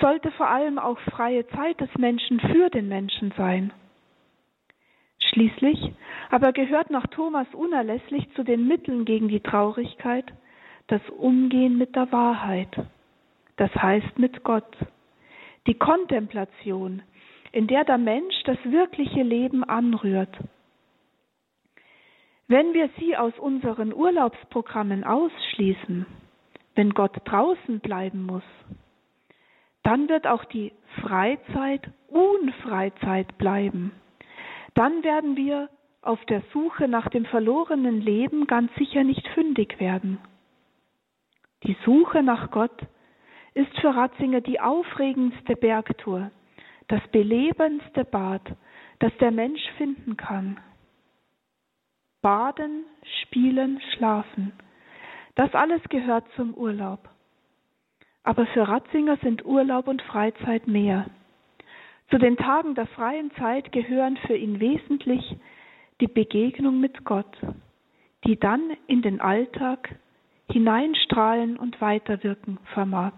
sollte 0.00 0.32
vor 0.32 0.48
allem 0.48 0.78
auch 0.78 0.98
freie 0.98 1.46
Zeit 1.48 1.80
des 1.80 1.94
Menschen 1.96 2.40
für 2.40 2.70
den 2.70 2.88
Menschen 2.88 3.32
sein. 3.36 3.72
Schließlich 5.34 5.92
aber 6.30 6.52
gehört 6.52 6.90
nach 6.90 7.08
Thomas 7.08 7.48
unerlässlich 7.54 8.24
zu 8.34 8.44
den 8.44 8.68
Mitteln 8.68 9.04
gegen 9.04 9.26
die 9.28 9.40
Traurigkeit 9.40 10.24
das 10.86 11.02
Umgehen 11.10 11.76
mit 11.76 11.96
der 11.96 12.12
Wahrheit, 12.12 12.68
das 13.56 13.74
heißt 13.74 14.16
mit 14.18 14.44
Gott, 14.44 14.76
die 15.66 15.74
Kontemplation, 15.74 17.02
in 17.50 17.66
der 17.66 17.84
der 17.84 17.98
Mensch 17.98 18.34
das 18.44 18.58
wirkliche 18.64 19.22
Leben 19.22 19.64
anrührt. 19.64 20.36
Wenn 22.46 22.72
wir 22.72 22.88
sie 23.00 23.16
aus 23.16 23.36
unseren 23.38 23.92
Urlaubsprogrammen 23.92 25.02
ausschließen, 25.02 26.06
wenn 26.76 26.90
Gott 26.90 27.16
draußen 27.24 27.80
bleiben 27.80 28.24
muss, 28.24 28.44
dann 29.82 30.08
wird 30.08 30.28
auch 30.28 30.44
die 30.44 30.72
Freizeit 31.02 31.90
Unfreizeit 32.08 33.36
bleiben. 33.38 33.90
Dann 34.74 35.02
werden 35.04 35.36
wir 35.36 35.68
auf 36.02 36.22
der 36.26 36.42
Suche 36.52 36.88
nach 36.88 37.08
dem 37.08 37.24
verlorenen 37.24 38.00
Leben 38.00 38.46
ganz 38.46 38.74
sicher 38.74 39.04
nicht 39.04 39.26
fündig 39.28 39.80
werden. 39.80 40.18
Die 41.62 41.76
Suche 41.84 42.22
nach 42.22 42.50
Gott 42.50 42.86
ist 43.54 43.78
für 43.80 43.94
Ratzinger 43.94 44.40
die 44.40 44.60
aufregendste 44.60 45.56
Bergtour, 45.56 46.30
das 46.88 47.00
belebendste 47.12 48.04
Bad, 48.04 48.42
das 48.98 49.12
der 49.18 49.30
Mensch 49.30 49.62
finden 49.78 50.16
kann. 50.16 50.58
Baden, 52.20 52.84
spielen, 53.22 53.80
schlafen, 53.94 54.52
das 55.36 55.54
alles 55.54 55.82
gehört 55.88 56.24
zum 56.36 56.54
Urlaub. 56.54 57.08
Aber 58.22 58.46
für 58.46 58.66
Ratzinger 58.66 59.16
sind 59.18 59.44
Urlaub 59.44 59.88
und 59.88 60.02
Freizeit 60.02 60.66
mehr. 60.66 61.06
Zu 62.14 62.20
den 62.20 62.36
Tagen 62.36 62.76
der 62.76 62.86
freien 62.86 63.32
Zeit 63.40 63.72
gehören 63.72 64.16
für 64.18 64.36
ihn 64.36 64.60
wesentlich 64.60 65.36
die 66.00 66.06
Begegnung 66.06 66.78
mit 66.78 67.04
Gott, 67.04 67.36
die 68.24 68.38
dann 68.38 68.70
in 68.86 69.02
den 69.02 69.20
Alltag 69.20 69.96
hineinstrahlen 70.48 71.56
und 71.56 71.80
weiterwirken 71.80 72.60
vermag. 72.72 73.14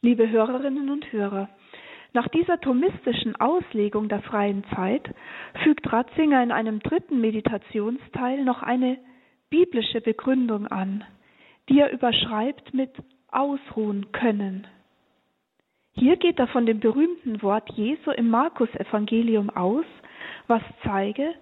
Liebe 0.00 0.28
Hörerinnen 0.28 0.90
und 0.90 1.12
Hörer, 1.12 1.48
nach 2.14 2.28
dieser 2.28 2.60
thomistischen 2.60 3.36
Auslegung 3.36 4.08
der 4.08 4.22
freien 4.22 4.64
Zeit 4.74 5.14
fügt 5.62 5.90
Ratzinger 5.92 6.42
in 6.42 6.52
einem 6.52 6.80
dritten 6.80 7.20
Meditationsteil 7.20 8.44
noch 8.44 8.62
eine 8.62 8.98
biblische 9.48 10.00
Begründung 10.00 10.66
an, 10.66 11.04
die 11.68 11.80
er 11.80 11.92
überschreibt 11.92 12.74
mit 12.74 12.90
ausruhen 13.30 14.12
können. 14.12 14.66
Hier 15.94 16.16
geht 16.16 16.38
er 16.38 16.48
von 16.48 16.66
dem 16.66 16.80
berühmten 16.80 17.42
Wort 17.42 17.70
Jesu 17.72 18.10
im 18.10 18.28
Markus-Evangelium 18.30 19.50
aus, 19.50 19.84
was 20.46 20.62
zeige, 20.82 21.34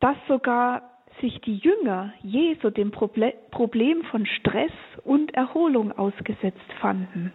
dass 0.00 0.16
sogar 0.26 0.82
sich 1.20 1.40
die 1.40 1.56
Jünger 1.56 2.12
Jesu 2.22 2.70
dem 2.70 2.90
Problem 2.90 4.04
von 4.10 4.26
Stress 4.26 4.72
und 5.04 5.34
Erholung 5.34 5.92
ausgesetzt 5.92 6.72
fanden. 6.80 7.32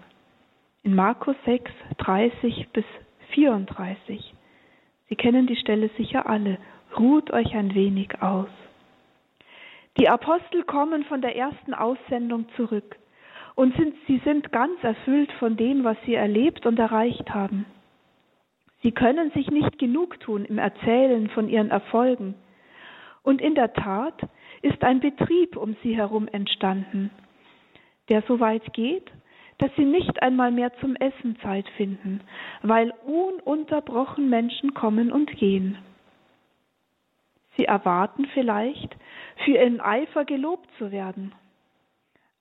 In 0.86 0.96
Markus 0.96 1.38
6, 1.46 1.72
30 2.00 2.68
bis 2.74 2.84
34. 3.32 4.34
Sie 5.08 5.16
kennen 5.16 5.48
die 5.48 5.56
Stelle 5.56 5.90
sicher 5.98 6.28
alle. 6.28 6.58
Ruht 7.00 7.32
euch 7.32 7.56
ein 7.56 7.74
wenig 7.74 8.22
aus. 8.22 8.50
Die 9.98 10.10
Apostel 10.10 10.64
kommen 10.64 11.06
von 11.06 11.22
der 11.22 11.38
ersten 11.38 11.74
Aussendung 11.74 12.48
zurück 12.58 12.98
und 13.56 13.74
sind, 13.78 13.96
sie 14.08 14.20
sind 14.26 14.52
ganz 14.52 14.84
erfüllt 14.84 15.32
von 15.40 15.56
dem, 15.56 15.86
was 15.86 15.96
sie 16.06 16.16
erlebt 16.16 16.66
und 16.66 16.78
erreicht 16.78 17.34
haben. 17.34 17.66
Sie 18.82 18.92
können 18.92 19.32
sich 19.32 19.50
nicht 19.50 19.80
genug 19.80 20.20
tun 20.20 20.44
im 20.44 20.58
Erzählen 20.58 21.30
von 21.30 21.48
ihren 21.48 21.72
Erfolgen. 21.72 22.36
Und 23.22 23.40
in 23.40 23.56
der 23.56 23.72
Tat 23.72 24.22
ist 24.62 24.84
ein 24.84 25.00
Betrieb 25.00 25.56
um 25.56 25.78
sie 25.82 25.96
herum 25.96 26.28
entstanden, 26.28 27.10
der 28.10 28.22
so 28.24 28.42
weit 28.42 28.74
geht, 28.74 29.10
dass 29.64 29.74
sie 29.78 29.86
nicht 29.86 30.22
einmal 30.22 30.52
mehr 30.52 30.74
zum 30.82 30.98
Essen 30.98 31.40
Zeit 31.40 31.66
finden, 31.78 32.20
weil 32.64 32.94
ununterbrochen 33.06 34.30
Menschen 34.30 34.74
kommen 34.74 35.10
und 35.10 35.32
gehen. 35.38 35.78
Sie 37.56 37.64
erwarten 37.64 38.26
vielleicht, 38.34 38.94
für 39.46 39.52
ihren 39.52 39.80
Eifer 39.80 40.26
gelobt 40.26 40.68
zu 40.78 40.92
werden. 40.92 41.32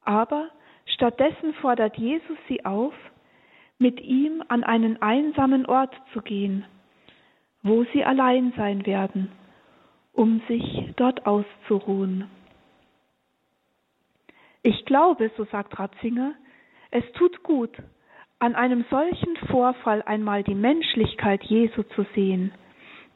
Aber 0.04 0.48
stattdessen 0.84 1.54
fordert 1.60 1.96
Jesus 1.96 2.36
sie 2.48 2.64
auf, 2.64 2.92
mit 3.78 4.00
ihm 4.00 4.42
an 4.48 4.64
einen 4.64 5.00
einsamen 5.00 5.64
Ort 5.66 5.94
zu 6.12 6.22
gehen, 6.22 6.64
wo 7.62 7.84
sie 7.92 8.04
allein 8.04 8.52
sein 8.56 8.84
werden 8.84 9.30
um 10.12 10.42
sich 10.46 10.92
dort 10.96 11.24
auszuruhen. 11.24 12.28
Ich 14.62 14.84
glaube, 14.84 15.30
so 15.36 15.44
sagt 15.46 15.78
Ratzinger, 15.78 16.34
es 16.92 17.10
tut 17.12 17.42
gut, 17.42 17.70
an 18.38 18.54
einem 18.54 18.84
solchen 18.90 19.36
Vorfall 19.50 20.02
einmal 20.02 20.42
die 20.44 20.54
Menschlichkeit 20.54 21.42
Jesu 21.42 21.82
zu 21.94 22.04
sehen, 22.14 22.52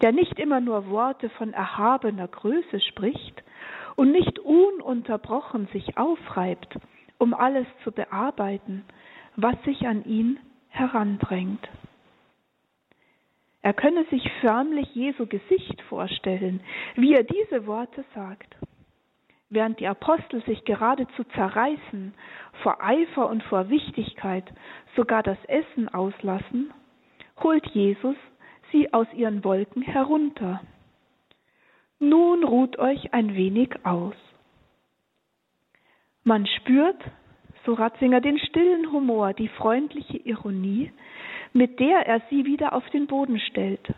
der 0.01 0.13
nicht 0.13 0.39
immer 0.39 0.61
nur 0.61 0.89
Worte 0.89 1.29
von 1.31 1.53
erhabener 1.53 2.27
Größe 2.27 2.81
spricht 2.81 3.45
und 3.95 4.13
nicht 4.13 4.39
ununterbrochen 4.39 5.69
sich 5.73 5.99
aufreibt, 5.99 6.79
um 7.19 7.35
alles 7.35 7.67
zu 7.85 7.93
bearbeiten, 7.93 8.85
was 9.37 9.63
sich 9.65 9.87
an 9.87 10.05
ihn 10.05 10.39
herandrängt. 10.69 11.69
Er 13.61 13.75
könne 13.75 14.05
sich 14.07 14.31
förmlich 14.41 14.95
Jesu 14.95 15.27
Gesicht 15.27 15.83
vorstellen, 15.83 16.61
wie 16.95 17.13
er 17.13 17.25
diese 17.25 17.67
Worte 17.67 18.05
sagt. 18.15 18.57
Während 19.49 19.79
die 19.79 19.87
Apostel 19.87 20.43
sich 20.45 20.65
geradezu 20.65 21.23
zerreißen, 21.35 22.15
vor 22.63 22.83
Eifer 22.83 23.29
und 23.29 23.43
vor 23.45 23.69
Wichtigkeit 23.69 24.45
sogar 24.97 25.23
das 25.23 25.39
Essen 25.45 25.89
auslassen, 25.89 26.73
holt 27.43 27.67
Jesus 27.69 28.17
sie 28.73 28.93
aus 28.93 29.07
ihren 29.15 29.45
Wolken 29.45 29.83
herunter. 29.83 30.61
Nun 31.99 32.45
ruht 32.45 32.79
euch 32.79 33.15
ein 33.15 33.35
wenig 33.35 33.71
aus. 33.85 34.17
Man 36.25 36.47
spürt, 36.47 37.01
so 37.65 37.75
Ratzinger, 37.75 38.21
den 38.21 38.39
stillen 38.39 38.91
Humor, 38.91 39.33
die 39.33 39.49
freundliche 39.49 40.19
Ironie, 40.19 40.91
mit 41.53 41.79
der 41.79 42.07
er 42.07 42.21
sie 42.31 42.45
wieder 42.45 42.73
auf 42.73 42.89
den 42.91 43.07
Boden 43.07 43.39
stellt. 43.39 43.95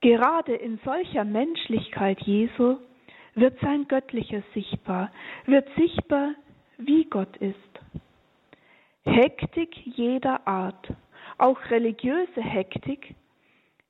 Gerade 0.00 0.54
in 0.54 0.78
solcher 0.84 1.24
Menschlichkeit 1.24 2.20
Jesu 2.20 2.76
wird 3.40 3.58
sein 3.60 3.86
Göttliches 3.88 4.44
sichtbar, 4.54 5.10
wird 5.46 5.68
sichtbar, 5.76 6.34
wie 6.78 7.04
Gott 7.04 7.36
ist. 7.38 7.54
Hektik 9.04 9.74
jeder 9.84 10.46
Art, 10.46 10.92
auch 11.38 11.58
religiöse 11.70 12.42
Hektik, 12.42 13.14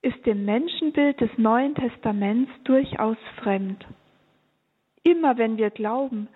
ist 0.03 0.25
dem 0.27 0.45
Menschenbild 0.45 1.21
des 1.21 1.31
Neuen 1.37 1.75
Testaments 1.75 2.51
durchaus 2.65 3.17
fremd. 3.43 3.85
Immer 5.03 5.39
wenn 5.39 5.57
wir 5.57 5.71
glauben, 5.71 6.29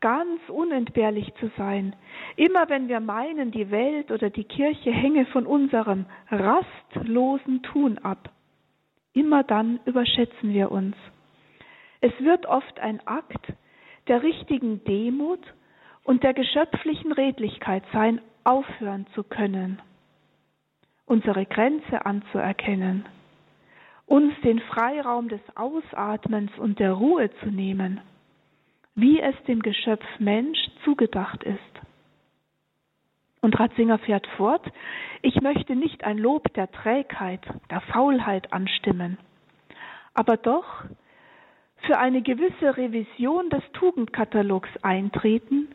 ganz 0.00 0.40
unentbehrlich 0.48 1.32
zu 1.38 1.50
sein, 1.56 1.94
immer 2.36 2.68
wenn 2.70 2.88
wir 2.88 3.00
meinen, 3.00 3.50
die 3.50 3.70
Welt 3.70 4.10
oder 4.10 4.30
die 4.30 4.44
Kirche 4.44 4.90
hänge 4.90 5.26
von 5.26 5.46
unserem 5.46 6.06
rastlosen 6.30 7.62
Tun 7.62 7.98
ab, 7.98 8.30
immer 9.12 9.44
dann 9.44 9.80
überschätzen 9.84 10.54
wir 10.54 10.70
uns. 10.70 10.96
Es 12.00 12.12
wird 12.20 12.46
oft 12.46 12.80
ein 12.80 13.06
Akt 13.06 13.52
der 14.08 14.22
richtigen 14.22 14.82
Demut 14.84 15.40
und 16.04 16.22
der 16.22 16.34
geschöpflichen 16.34 17.12
Redlichkeit 17.12 17.84
sein, 17.92 18.20
aufhören 18.44 19.06
zu 19.14 19.22
können, 19.22 19.80
unsere 21.04 21.44
Grenze 21.44 22.06
anzuerkennen, 22.06 23.04
uns 24.06 24.32
den 24.42 24.60
Freiraum 24.60 25.28
des 25.28 25.40
Ausatmens 25.54 26.50
und 26.58 26.78
der 26.78 26.92
Ruhe 26.92 27.30
zu 27.40 27.46
nehmen, 27.46 28.00
wie 28.94 29.20
es 29.20 29.34
dem 29.46 29.60
Geschöpf 29.60 30.04
Mensch 30.18 30.58
zugedacht 30.84 31.44
ist. 31.44 31.58
Und 33.42 33.58
Ratzinger 33.58 33.98
fährt 33.98 34.26
fort, 34.36 34.66
ich 35.22 35.40
möchte 35.40 35.76
nicht 35.76 36.04
ein 36.04 36.18
Lob 36.18 36.52
der 36.54 36.70
Trägheit, 36.70 37.42
der 37.70 37.80
Faulheit 37.82 38.52
anstimmen, 38.52 39.18
aber 40.14 40.36
doch 40.36 40.84
für 41.82 41.98
eine 41.98 42.22
gewisse 42.22 42.76
Revision 42.76 43.50
des 43.50 43.62
Tugendkatalogs 43.72 44.68
eintreten, 44.82 45.68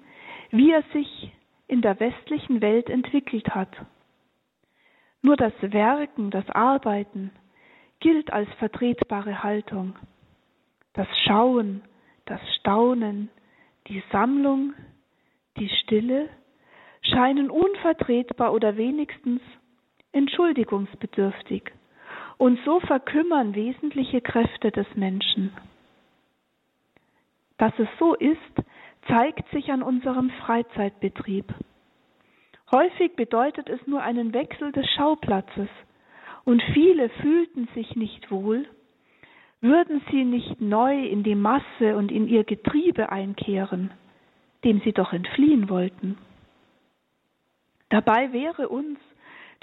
wie 0.51 0.71
er 0.71 0.83
sich 0.93 1.31
in 1.67 1.81
der 1.81 1.99
westlichen 1.99 2.61
Welt 2.61 2.89
entwickelt 2.89 3.53
hat. 3.55 3.69
Nur 5.21 5.35
das 5.35 5.53
Werken, 5.61 6.29
das 6.29 6.47
Arbeiten 6.49 7.31
gilt 7.99 8.31
als 8.31 8.47
vertretbare 8.59 9.41
Haltung. 9.43 9.95
Das 10.93 11.07
Schauen, 11.25 11.81
das 12.25 12.39
Staunen, 12.59 13.29
die 13.87 14.03
Sammlung, 14.11 14.73
die 15.57 15.69
Stille 15.69 16.29
scheinen 17.01 17.49
unvertretbar 17.49 18.53
oder 18.53 18.77
wenigstens 18.77 19.41
entschuldigungsbedürftig. 20.11 21.71
Und 22.37 22.59
so 22.65 22.79
verkümmern 22.81 23.55
wesentliche 23.55 24.21
Kräfte 24.21 24.71
des 24.71 24.87
Menschen. 24.95 25.51
Dass 27.57 27.73
es 27.79 27.87
so 27.99 28.15
ist, 28.15 28.37
zeigt 29.07 29.49
sich 29.51 29.71
an 29.71 29.83
unserem 29.83 30.29
Freizeitbetrieb. 30.45 31.53
Häufig 32.71 33.15
bedeutet 33.15 33.69
es 33.69 33.85
nur 33.87 34.01
einen 34.01 34.33
Wechsel 34.33 34.71
des 34.71 34.89
Schauplatzes, 34.91 35.69
und 36.43 36.61
viele 36.73 37.09
fühlten 37.09 37.67
sich 37.73 37.95
nicht 37.95 38.29
wohl, 38.29 38.67
würden 39.61 40.01
sie 40.11 40.23
nicht 40.23 40.61
neu 40.61 41.03
in 41.05 41.23
die 41.23 41.35
Masse 41.35 41.95
und 41.97 42.11
in 42.11 42.27
ihr 42.27 42.43
Getriebe 42.43 43.11
einkehren, 43.11 43.91
dem 44.63 44.79
sie 44.81 44.93
doch 44.93 45.11
entfliehen 45.11 45.69
wollten. 45.69 46.17
Dabei 47.89 48.31
wäre 48.31 48.69
uns, 48.69 48.99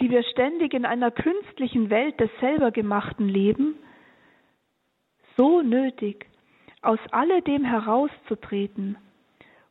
die 0.01 0.11
wir 0.11 0.25
ständig 0.25 0.75
in 0.75 0.85
einer 0.85 1.11
künstlichen 1.11 1.91
Welt 1.91 2.19
des 2.19 2.31
selbergemachten 2.41 3.29
leben, 3.29 3.77
so 5.37 5.63
nötig, 5.63 6.27
aus 6.83 6.99
alledem 7.11 7.65
herauszutreten 7.65 8.99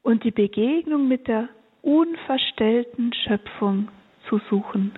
und 0.01 0.23
die 0.23 0.31
Begegnung 0.31 1.07
mit 1.07 1.27
der 1.27 1.49
unverstellten 1.81 3.13
Schöpfung 3.13 3.89
zu 4.29 4.39
suchen. 4.49 4.93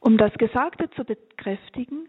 Um 0.00 0.16
das 0.16 0.32
Gesagte 0.34 0.90
zu 0.90 1.04
bekräftigen, 1.04 2.08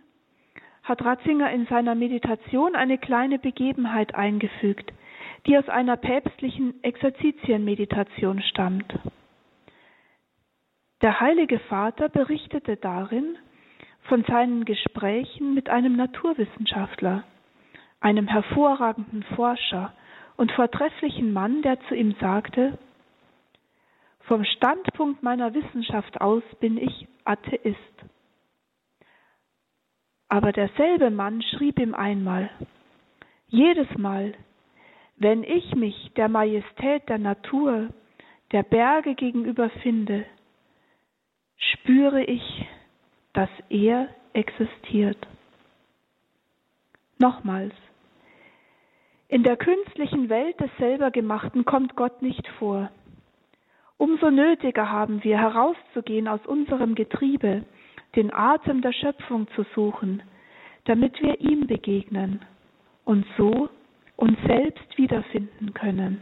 hat 0.83 1.03
Ratzinger 1.03 1.51
in 1.51 1.65
seiner 1.67 1.95
Meditation 1.95 2.75
eine 2.75 2.97
kleine 2.97 3.37
Begebenheit 3.37 4.15
eingefügt, 4.15 4.91
die 5.45 5.57
aus 5.57 5.67
einer 5.69 5.97
päpstlichen 5.97 6.83
Exerzitienmeditation 6.83 8.41
stammt. 8.41 8.93
Der 11.01 11.19
Heilige 11.19 11.59
Vater 11.59 12.09
berichtete 12.09 12.77
darin 12.77 13.37
von 14.03 14.23
seinen 14.23 14.65
Gesprächen 14.65 15.53
mit 15.53 15.69
einem 15.69 15.95
Naturwissenschaftler, 15.95 17.23
einem 18.01 18.27
hervorragenden 18.27 19.23
Forscher 19.35 19.93
und 20.35 20.51
vortrefflichen 20.51 21.31
Mann, 21.31 21.61
der 21.61 21.79
zu 21.87 21.95
ihm 21.95 22.15
sagte, 22.19 22.77
vom 24.21 24.43
Standpunkt 24.43 25.23
meiner 25.23 25.53
Wissenschaft 25.53 26.19
aus 26.19 26.43
bin 26.59 26.77
ich 26.77 27.07
Atheist. 27.25 27.77
Aber 30.27 30.51
derselbe 30.51 31.09
Mann 31.09 31.41
schrieb 31.41 31.79
ihm 31.79 31.93
einmal, 31.93 32.49
jedes 33.47 33.87
Mal, 33.97 34.33
wenn 35.17 35.43
ich 35.43 35.75
mich 35.75 36.11
der 36.15 36.29
Majestät 36.29 37.07
der 37.09 37.17
Natur, 37.17 37.89
der 38.51 38.63
Berge 38.63 39.13
gegenüber 39.15 39.69
finde, 39.83 40.25
spüre 41.57 42.23
ich, 42.23 42.65
dass 43.33 43.49
er 43.69 44.07
existiert. 44.33 45.17
Nochmals, 47.19 47.75
in 49.31 49.43
der 49.43 49.55
künstlichen 49.55 50.27
Welt 50.27 50.59
des 50.59 50.69
Selbergemachten 50.77 51.63
kommt 51.63 51.95
Gott 51.95 52.21
nicht 52.21 52.45
vor. 52.59 52.91
Umso 53.97 54.29
nötiger 54.29 54.91
haben 54.91 55.23
wir 55.23 55.37
herauszugehen 55.39 56.27
aus 56.27 56.45
unserem 56.45 56.95
Getriebe, 56.95 57.63
den 58.17 58.33
Atem 58.33 58.81
der 58.81 58.91
Schöpfung 58.91 59.47
zu 59.55 59.63
suchen, 59.73 60.21
damit 60.83 61.21
wir 61.21 61.39
ihm 61.39 61.65
begegnen 61.65 62.41
und 63.05 63.25
so 63.37 63.69
uns 64.17 64.37
selbst 64.45 64.97
wiederfinden 64.97 65.73
können. 65.73 66.19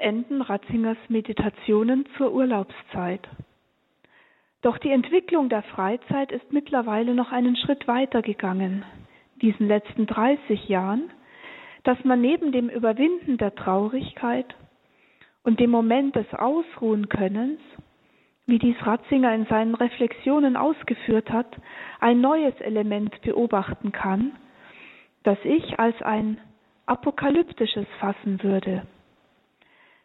Hier 0.00 0.08
enden 0.08 0.40
Ratzingers 0.40 0.96
Meditationen 1.08 2.06
zur 2.16 2.32
Urlaubszeit. 2.32 3.20
Doch 4.62 4.78
die 4.78 4.90
Entwicklung 4.92 5.50
der 5.50 5.62
Freizeit 5.62 6.32
ist 6.32 6.52
mittlerweile 6.52 7.14
noch 7.14 7.32
einen 7.32 7.54
Schritt 7.54 7.86
weiter 7.86 8.22
gegangen, 8.22 8.82
diesen 9.42 9.68
letzten 9.68 10.06
30 10.06 10.68
Jahren, 10.68 11.10
dass 11.84 12.02
man 12.04 12.20
neben 12.22 12.50
dem 12.50 12.70
Überwinden 12.70 13.36
der 13.36 13.54
Traurigkeit 13.54 14.46
und 15.42 15.60
dem 15.60 15.70
Moment 15.70 16.16
des 16.16 16.32
Ausruhenkönnens, 16.32 17.60
wie 18.46 18.58
dies 18.58 18.76
Ratzinger 18.80 19.34
in 19.34 19.44
seinen 19.46 19.74
Reflexionen 19.74 20.56
ausgeführt 20.56 21.30
hat, 21.30 21.54
ein 22.00 22.22
neues 22.22 22.58
Element 22.60 23.20
beobachten 23.20 23.92
kann, 23.92 24.32
das 25.24 25.38
ich 25.44 25.78
als 25.78 26.00
ein 26.00 26.38
apokalyptisches 26.86 27.86
fassen 27.98 28.42
würde. 28.42 28.86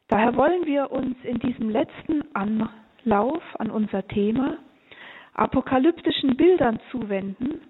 Daher 0.08 0.36
wollen 0.36 0.65
wir 0.65 0.91
uns 0.91 1.15
in 1.24 1.39
diesem 1.39 1.70
letzten 1.70 2.24
Anlauf 2.36 3.44
an 3.60 3.72
unser 3.72 4.08
Thema 4.08 4.58
apokalyptischen 5.34 6.38
Bildern 6.38 6.80
zuwenden 6.91 7.62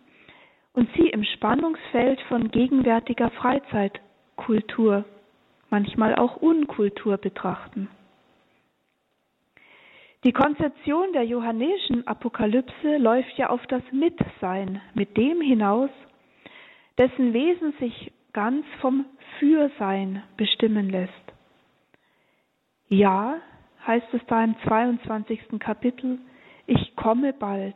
und 0.74 0.90
sie 0.96 1.10
im 1.10 1.24
Spannungsfeld 1.24 2.22
von 2.22 2.52
gegenwärtiger 2.52 3.32
Freizeitkultur, 3.32 5.06
manchmal 5.70 6.16
auch 6.16 6.38
Unkultur 6.38 7.18
betrachten. 7.18 7.90
Die 10.26 10.34
Konzeption 10.34 11.14
der 11.14 11.24
johannäischen 11.24 12.06
Apokalypse 12.08 12.98
läuft 12.98 13.38
ja 13.38 13.50
auf 13.50 13.66
das 13.68 13.84
Mitsein 13.92 14.82
mit 14.94 15.16
dem 15.18 15.40
hinaus, 15.40 15.92
dessen 16.98 17.34
Wesen 17.34 17.74
sich 17.80 18.12
ganz 18.34 18.66
vom 18.82 19.06
Fürsein 19.40 20.24
bestimmen 20.36 20.90
lässt. 20.90 21.35
Ja, 22.90 23.38
heißt 23.86 24.14
es 24.14 24.22
da 24.28 24.44
im 24.44 24.56
22. 24.64 25.60
Kapitel, 25.60 26.20
ich 26.68 26.96
komme 26.96 27.34
bald. 27.34 27.76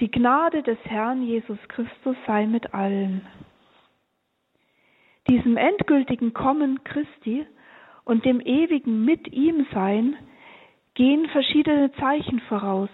Die 0.00 0.10
Gnade 0.10 0.62
des 0.62 0.78
Herrn 0.84 1.22
Jesus 1.22 1.58
Christus 1.68 2.16
sei 2.26 2.46
mit 2.46 2.74
allen. 2.74 3.26
Diesem 5.28 5.56
endgültigen 5.56 6.32
Kommen 6.32 6.82
Christi 6.84 7.46
und 8.04 8.24
dem 8.24 8.40
ewigen 8.40 9.04
Mit 9.04 9.32
ihm 9.32 9.66
Sein 9.72 10.16
gehen 10.94 11.28
verschiedene 11.28 11.92
Zeichen 11.92 12.40
voraus, 12.48 12.90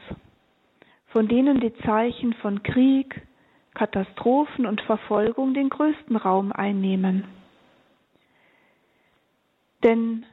von 1.06 1.28
denen 1.28 1.60
die 1.60 1.74
Zeichen 1.84 2.34
von 2.34 2.62
Krieg, 2.62 3.22
Katastrophen 3.74 4.66
und 4.66 4.80
Verfolgung 4.82 5.54
den 5.54 5.68
größten 5.68 6.16
Raum 6.16 6.52
einnehmen. 6.52 7.24
Denn 9.82 10.26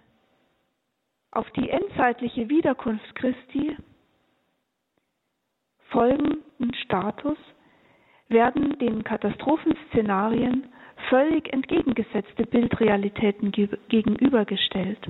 auf 1.31 1.49
die 1.51 1.69
endzeitliche 1.69 2.49
Wiederkunft 2.49 3.15
Christi 3.15 3.77
folgenden 5.89 6.73
Status 6.85 7.37
werden 8.27 8.77
den 8.79 9.03
Katastrophenszenarien 9.03 10.67
völlig 11.09 11.51
entgegengesetzte 11.51 12.45
Bildrealitäten 12.45 13.51
gegenübergestellt. 13.51 15.07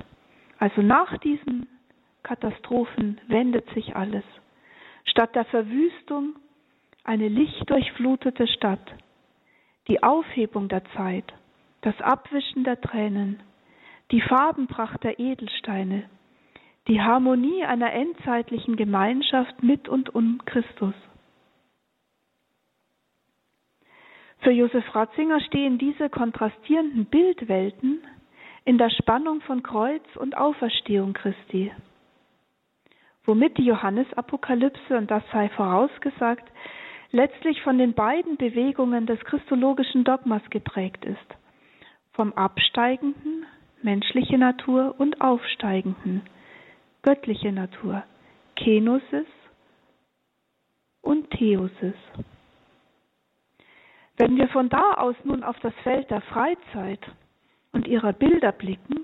Also 0.58 0.82
nach 0.82 1.18
diesen 1.18 1.68
Katastrophen 2.22 3.20
wendet 3.28 3.68
sich 3.74 3.94
alles. 3.94 4.24
Statt 5.04 5.34
der 5.34 5.44
Verwüstung 5.46 6.36
eine 7.04 7.28
lichtdurchflutete 7.28 8.46
Stadt, 8.46 8.94
die 9.88 10.02
Aufhebung 10.02 10.68
der 10.68 10.84
Zeit, 10.96 11.32
das 11.80 12.00
Abwischen 12.00 12.64
der 12.64 12.80
Tränen, 12.80 13.42
die 14.12 14.20
Farbenpracht 14.20 15.02
der 15.02 15.18
Edelsteine, 15.18 16.04
die 16.86 17.00
Harmonie 17.00 17.64
einer 17.64 17.92
endzeitlichen 17.92 18.76
Gemeinschaft 18.76 19.62
mit 19.62 19.88
und 19.88 20.14
um 20.14 20.40
Christus. 20.44 20.94
Für 24.40 24.50
Josef 24.50 24.94
Ratzinger 24.94 25.40
stehen 25.40 25.78
diese 25.78 26.10
kontrastierenden 26.10 27.06
Bildwelten 27.06 28.02
in 28.64 28.76
der 28.76 28.90
Spannung 28.90 29.40
von 29.42 29.62
Kreuz 29.62 30.04
und 30.16 30.36
Auferstehung 30.36 31.14
Christi, 31.14 31.72
womit 33.24 33.56
die 33.56 33.64
Johannesapokalypse, 33.64 34.98
und 34.98 35.10
das 35.10 35.22
sei 35.32 35.48
vorausgesagt, 35.50 36.50
letztlich 37.12 37.62
von 37.62 37.78
den 37.78 37.94
beiden 37.94 38.36
Bewegungen 38.36 39.06
des 39.06 39.20
christologischen 39.20 40.04
Dogmas 40.04 40.42
geprägt 40.50 41.04
ist, 41.04 41.18
vom 42.12 42.32
absteigenden, 42.32 43.46
menschliche 43.84 44.38
Natur, 44.38 44.94
und 44.98 45.20
aufsteigenden, 45.20 46.22
göttliche 47.02 47.52
Natur, 47.52 48.02
Kenosis 48.56 49.26
und 51.00 51.30
Theosis. 51.30 51.94
Wenn 54.16 54.36
wir 54.36 54.48
von 54.48 54.68
da 54.68 54.94
aus 54.94 55.16
nun 55.24 55.42
auf 55.42 55.58
das 55.60 55.74
Feld 55.82 56.10
der 56.10 56.20
Freizeit 56.20 57.00
und 57.72 57.88
ihrer 57.88 58.12
Bilder 58.12 58.52
blicken, 58.52 59.00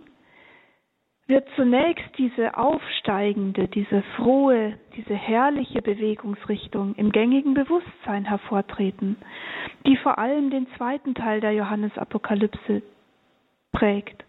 wird 1.26 1.46
zunächst 1.56 2.16
diese 2.16 2.56
aufsteigende, 2.56 3.68
diese 3.68 4.02
frohe, 4.16 4.78
diese 4.96 5.14
herrliche 5.14 5.82
Bewegungsrichtung 5.82 6.94
im 6.94 7.12
gängigen 7.12 7.52
Bewusstsein 7.52 8.24
hervortreten, 8.24 9.16
die 9.86 9.96
vor 9.98 10.18
allem 10.18 10.50
den 10.50 10.66
zweiten 10.76 11.14
Teil 11.14 11.40
der 11.40 11.52
Johannesapokalypse 11.52 12.82
prägt. 13.72 14.24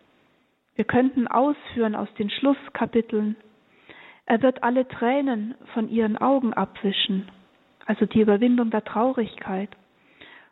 Wir 0.80 0.86
könnten 0.86 1.28
ausführen 1.28 1.94
aus 1.94 2.08
den 2.14 2.30
Schlusskapiteln. 2.30 3.36
Er 4.26 4.42
wird 4.42 4.64
alle 4.64 4.88
Tränen 4.88 5.56
von 5.74 5.90
ihren 5.90 6.16
Augen 6.16 6.54
abwischen, 6.54 7.30
also 7.86 8.06
die 8.06 8.22
Überwindung 8.22 8.70
der 8.70 8.86
Traurigkeit. 8.86 9.68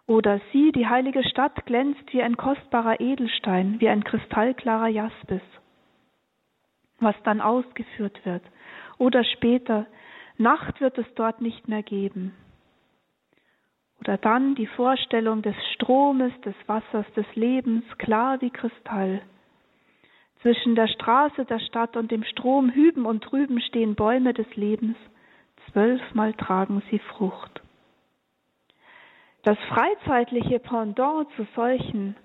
Oder 0.05 0.41
sie, 0.51 0.73
die 0.73 0.85
heilige 0.85 1.23
Stadt, 1.23 1.65
glänzt 1.65 2.11
wie 2.11 2.21
ein 2.21 2.35
kostbarer 2.35 2.99
Edelstein, 2.99 3.79
wie 3.79 3.87
ein 3.87 4.03
kristallklarer 4.03 4.89
Jaspis, 4.89 5.41
was 6.99 7.15
dann 7.23 7.39
ausgeführt 7.39 8.19
wird. 8.25 8.43
Oder 8.97 9.23
später, 9.23 9.85
Nacht 10.37 10.81
wird 10.81 10.97
es 10.97 11.07
dort 11.15 11.39
nicht 11.39 11.69
mehr 11.69 11.83
geben. 11.83 12.35
Oder 14.01 14.17
dann 14.17 14.55
die 14.55 14.67
Vorstellung 14.67 15.41
des 15.41 15.55
Stromes, 15.75 16.33
des 16.41 16.55
Wassers, 16.65 17.05
des 17.15 17.33
Lebens, 17.35 17.85
klar 17.97 18.41
wie 18.41 18.49
Kristall. 18.49 19.21
Zwischen 20.41 20.75
der 20.75 20.87
Straße 20.87 21.45
der 21.45 21.59
Stadt 21.59 21.97
und 21.97 22.11
dem 22.11 22.23
Strom 22.23 22.69
hüben 22.71 23.05
und 23.05 23.21
drüben 23.21 23.59
stehen 23.61 23.95
Bäume 23.95 24.33
des 24.33 24.47
Lebens, 24.55 24.97
zwölfmal 25.71 26.33
tragen 26.33 26.83
sie 26.89 26.99
Frucht. 26.99 27.61
Das 29.43 29.57
freizeitliche 29.69 30.59
Pendant 30.59 31.27
zu 31.35 31.47
solchen 31.55 32.15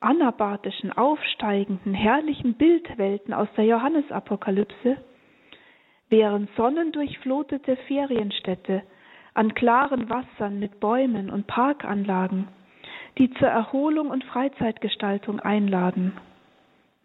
anabatischen, 0.00 0.92
aufsteigenden, 0.92 1.94
herrlichen 1.94 2.54
Bildwelten 2.54 3.34
aus 3.34 3.48
der 3.56 3.64
Johannesapokalypse 3.66 4.96
wären 6.08 6.48
sonnendurchflutete 6.56 7.76
Ferienstädte 7.86 8.82
an 9.34 9.54
klaren 9.54 10.08
Wassern 10.08 10.58
mit 10.58 10.80
Bäumen 10.80 11.30
und 11.30 11.46
Parkanlagen, 11.46 12.48
die 13.18 13.30
zur 13.34 13.48
Erholung 13.48 14.10
und 14.10 14.24
Freizeitgestaltung 14.24 15.40
einladen. 15.40 16.12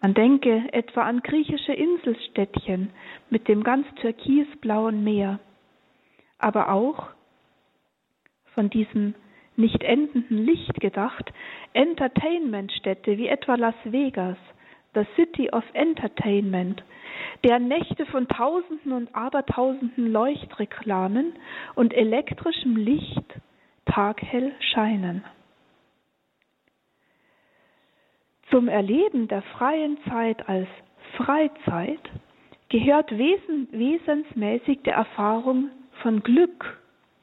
Man 0.02 0.14
denke 0.14 0.72
etwa 0.72 1.04
an 1.04 1.22
griechische 1.22 1.74
Inselstädtchen 1.74 2.92
mit 3.30 3.48
dem 3.48 3.64
ganz 3.64 3.88
türkisblauen 3.96 5.04
Meer, 5.04 5.40
aber 6.38 6.72
auch 6.72 7.08
von 8.54 8.70
diesem 8.70 9.16
nicht 9.58 9.84
endenden 9.84 10.46
Licht 10.46 10.80
gedacht, 10.80 11.32
Entertainmentstädte 11.74 13.18
wie 13.18 13.28
etwa 13.28 13.56
Las 13.56 13.76
Vegas, 13.84 14.38
the 14.94 15.06
City 15.16 15.50
of 15.52 15.64
Entertainment, 15.74 16.84
deren 17.44 17.68
Nächte 17.68 18.06
von 18.08 18.28
Tausenden 18.28 18.94
und 18.94 19.16
Abertausenden 19.16 20.12
Leuchtreklamen 20.12 21.34
und 21.76 21.94
elektrischem 21.94 22.76
Licht 22.76 23.40
taghell 23.86 24.54
scheinen. 24.60 25.24
Zum 28.50 28.68
Erleben 28.68 29.28
der 29.28 29.42
freien 29.42 29.98
Zeit 30.10 30.48
als 30.48 30.68
Freizeit 31.18 32.02
gehört 32.70 33.12
wesen, 33.12 33.68
wesensmäßig 33.72 34.84
der 34.84 34.96
Erfahrung 34.96 35.70
von 36.02 36.22
Glück 36.22 36.80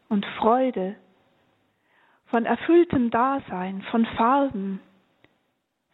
und 0.08 0.24
Freude, 0.38 0.96
von 2.26 2.44
erfülltem 2.44 3.10
Dasein, 3.10 3.82
von 3.90 4.06
Farben, 4.06 4.80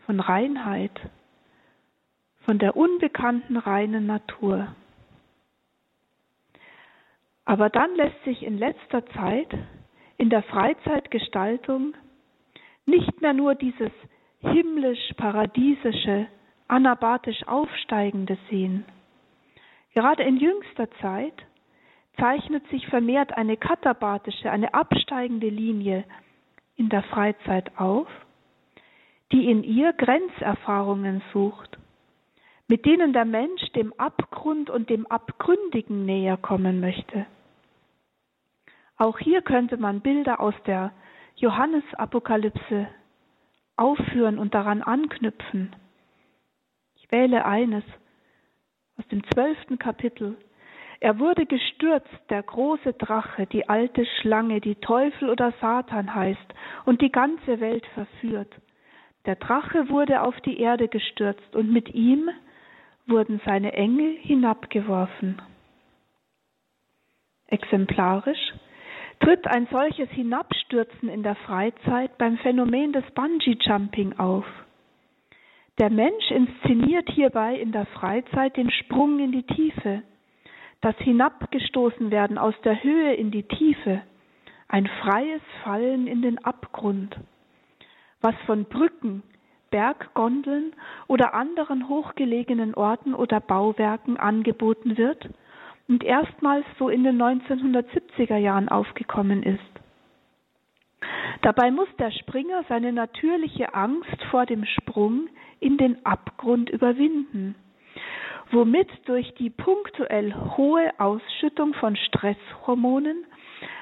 von 0.07 0.21
Reinheit, 0.21 0.99
von 2.45 2.59
der 2.59 2.77
unbekannten 2.77 3.57
reinen 3.57 4.07
Natur. 4.07 4.69
Aber 7.45 7.71
dann 7.71 7.95
lässt 7.97 8.23
sich 8.25 8.43
in 8.43 8.59
letzter 8.59 9.05
Zeit 9.07 9.49
in 10.17 10.31
der 10.31 10.43
Freizeitgestaltung 10.43 11.95
nicht 12.87 13.21
mehr 13.21 13.33
nur 13.33 13.55
dieses 13.55 13.91
himmlisch-paradiesische, 14.41 16.27
anabatisch 16.69 17.47
aufsteigende 17.47 18.39
sehen. 18.51 18.85
Gerade 19.95 20.23
in 20.23 20.37
jüngster 20.37 20.91
Zeit 21.01 21.35
zeichnet 22.19 22.67
sich 22.69 22.87
vermehrt 22.87 23.37
eine 23.37 23.57
katabatische, 23.57 24.51
eine 24.51 24.75
absteigende 24.75 25.49
Linie 25.49 26.05
in 26.77 26.89
der 26.89 27.03
Freizeit 27.05 27.79
auf, 27.79 28.09
die 29.33 29.51
in 29.51 29.63
ihr 29.63 29.93
Grenzerfahrungen 29.93 31.23
sucht, 31.33 31.79
mit 32.67 32.85
denen 32.87 33.13
der 33.13 33.25
Mensch 33.25 33.63
dem 33.73 33.93
Abgrund 33.95 34.71
und 34.71 34.91
dem 34.91 35.07
Abgründigen 35.07 36.05
näher 36.05 36.37
kommen 36.37 36.81
möchte. 36.81 37.27
Auch 38.97 39.19
hier 39.19 39.43
könnte 39.43 39.77
man 39.77 40.01
Bilder 40.01 40.41
aus 40.41 40.55
der 40.67 40.93
Johannesapokalypse 41.37 42.89
aufführen 43.79 44.39
und 44.39 44.55
daran 44.55 44.83
anknüpfen. 44.83 45.75
Ich 46.97 47.11
wähle 47.11 47.45
eines 47.45 47.85
aus 48.99 49.07
dem 49.09 49.23
zwölften 49.33 49.79
Kapitel. 49.79 50.37
Er 51.01 51.19
wurde 51.21 51.47
gestürzt, 51.47 52.09
der 52.29 52.43
große 52.43 52.95
Drache, 52.95 53.47
die 53.47 53.69
alte 53.69 54.05
Schlange, 54.21 54.61
die 54.61 54.75
Teufel 54.75 55.31
oder 55.31 55.53
Satan 55.61 56.15
heißt 56.15 56.55
und 56.87 57.01
die 57.01 57.13
ganze 57.13 57.61
Welt 57.61 57.87
verführt. 57.95 58.53
Der 59.27 59.37
Drache 59.37 59.89
wurde 59.91 60.23
auf 60.23 60.41
die 60.41 60.59
Erde 60.59 60.89
gestürzt 60.89 61.55
und 61.55 61.71
mit 61.71 61.95
ihm 61.95 62.31
wurden 63.07 63.41
seine 63.45 63.73
Engel 63.75 64.17
hinabgeworfen. 64.17 65.41
Exemplarisch 67.47 68.53
tritt 69.21 69.47
ein 69.47 69.67
solches 69.71 70.09
Hinabstürzen 70.11 71.09
in 71.09 71.23
der 71.23 71.35
Freizeit 71.35 72.17
beim 72.19 72.39
Phänomen 72.39 72.93
des 72.93 73.05
Bungee-Jumping 73.15 74.19
auf. 74.19 74.47
Der 75.79 75.91
Mensch 75.91 76.31
inszeniert 76.31 77.09
hierbei 77.11 77.55
in 77.57 77.73
der 77.73 77.87
Freizeit 77.87 78.57
den 78.57 78.71
Sprung 78.71 79.21
in 79.21 79.33
die 79.33 79.45
Tiefe 79.45 80.03
das 80.81 80.97
Hinabgestoßenwerden 80.99 82.39
aus 82.39 82.55
der 82.65 82.83
Höhe 82.83 83.15
in 83.15 83.31
die 83.31 83.43
Tiefe, 83.43 84.03
ein 84.69 84.87
freies 85.03 85.43
Fallen 85.65 86.07
in 86.07 86.23
den 86.23 86.39
Abgrund, 86.45 87.17
was 88.21 88.35
von 88.47 88.65
Brücken, 88.65 89.23
Berggondeln 89.71 90.75
oder 91.09 91.35
anderen 91.35 91.89
hochgelegenen 91.89 92.75
Orten 92.75 93.15
oder 93.15 93.41
Bauwerken 93.41 94.17
angeboten 94.17 94.97
wird 94.97 95.29
und 95.89 96.05
erstmals 96.05 96.67
so 96.79 96.89
in 96.89 97.03
den 97.03 97.21
1970er 97.21 98.37
Jahren 98.37 98.69
aufgekommen 98.69 99.43
ist. 99.43 99.59
Dabei 101.43 101.71
muss 101.71 101.89
der 101.99 102.11
Springer 102.11 102.65
seine 102.69 102.93
natürliche 102.93 103.75
Angst 103.75 104.23
vor 104.31 104.47
dem 104.47 104.65
Sprung 104.65 105.29
in 105.61 105.79
den 105.79 106.05
Abgrund 106.05 106.69
überwinden, 106.71 107.55
womit 108.51 108.89
durch 109.07 109.33
die 109.35 109.51
punktuell 109.51 110.35
hohe 110.57 110.91
Ausschüttung 110.99 111.75
von 111.75 111.97
Stresshormonen 111.97 113.25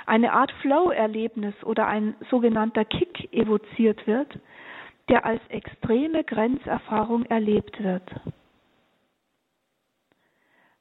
eine 0.07 0.33
Art 0.33 0.53
Flow-Erlebnis 0.63 1.55
oder 1.65 1.87
ein 1.87 2.15
sogenannter 2.31 2.85
Kick 2.85 3.33
evoziert 3.33 4.07
wird, 4.07 4.39
der 5.09 5.25
als 5.25 5.41
extreme 5.49 6.25
Grenzerfahrung 6.25 7.25
erlebt 7.27 7.83
wird. 7.83 8.03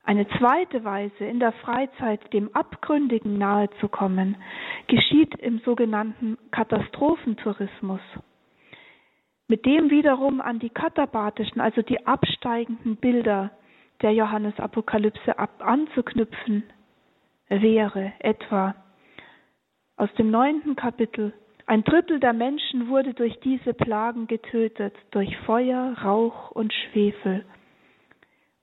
Eine 0.06 0.28
zweite 0.38 0.84
Weise, 0.84 1.26
in 1.26 1.40
der 1.40 1.52
Freizeit 1.52 2.32
dem 2.32 2.54
Abgründigen 2.54 3.40
nahezukommen, 3.40 4.38
geschieht 4.86 5.34
im 5.40 5.60
sogenannten 5.66 6.38
Katastrophentourismus, 6.52 8.02
mit 9.48 9.66
dem 9.66 9.90
wiederum 9.90 10.42
an 10.42 10.60
die 10.60 10.70
katabathischen, 10.70 11.60
also 11.60 11.82
die 11.82 12.06
absteigenden 12.06 12.98
Bilder 12.98 13.50
der 14.04 14.12
Johannesapokalypse 14.12 15.40
ab 15.40 15.66
anzuknüpfen 15.66 16.64
wäre, 17.50 18.14
etwa 18.20 18.76
aus 19.98 20.14
dem 20.20 20.30
neunten 20.30 20.76
Kapitel. 20.76 21.34
Ein 21.66 21.84
Drittel 21.84 22.20
der 22.20 22.34
Menschen 22.34 22.90
wurde 22.90 23.16
durch 23.16 23.40
diese 23.40 23.74
Plagen 23.74 24.28
getötet, 24.28 24.94
durch 25.10 25.36
Feuer, 25.48 25.96
Rauch 26.04 26.52
und 26.52 26.72
Schwefel 26.74 27.44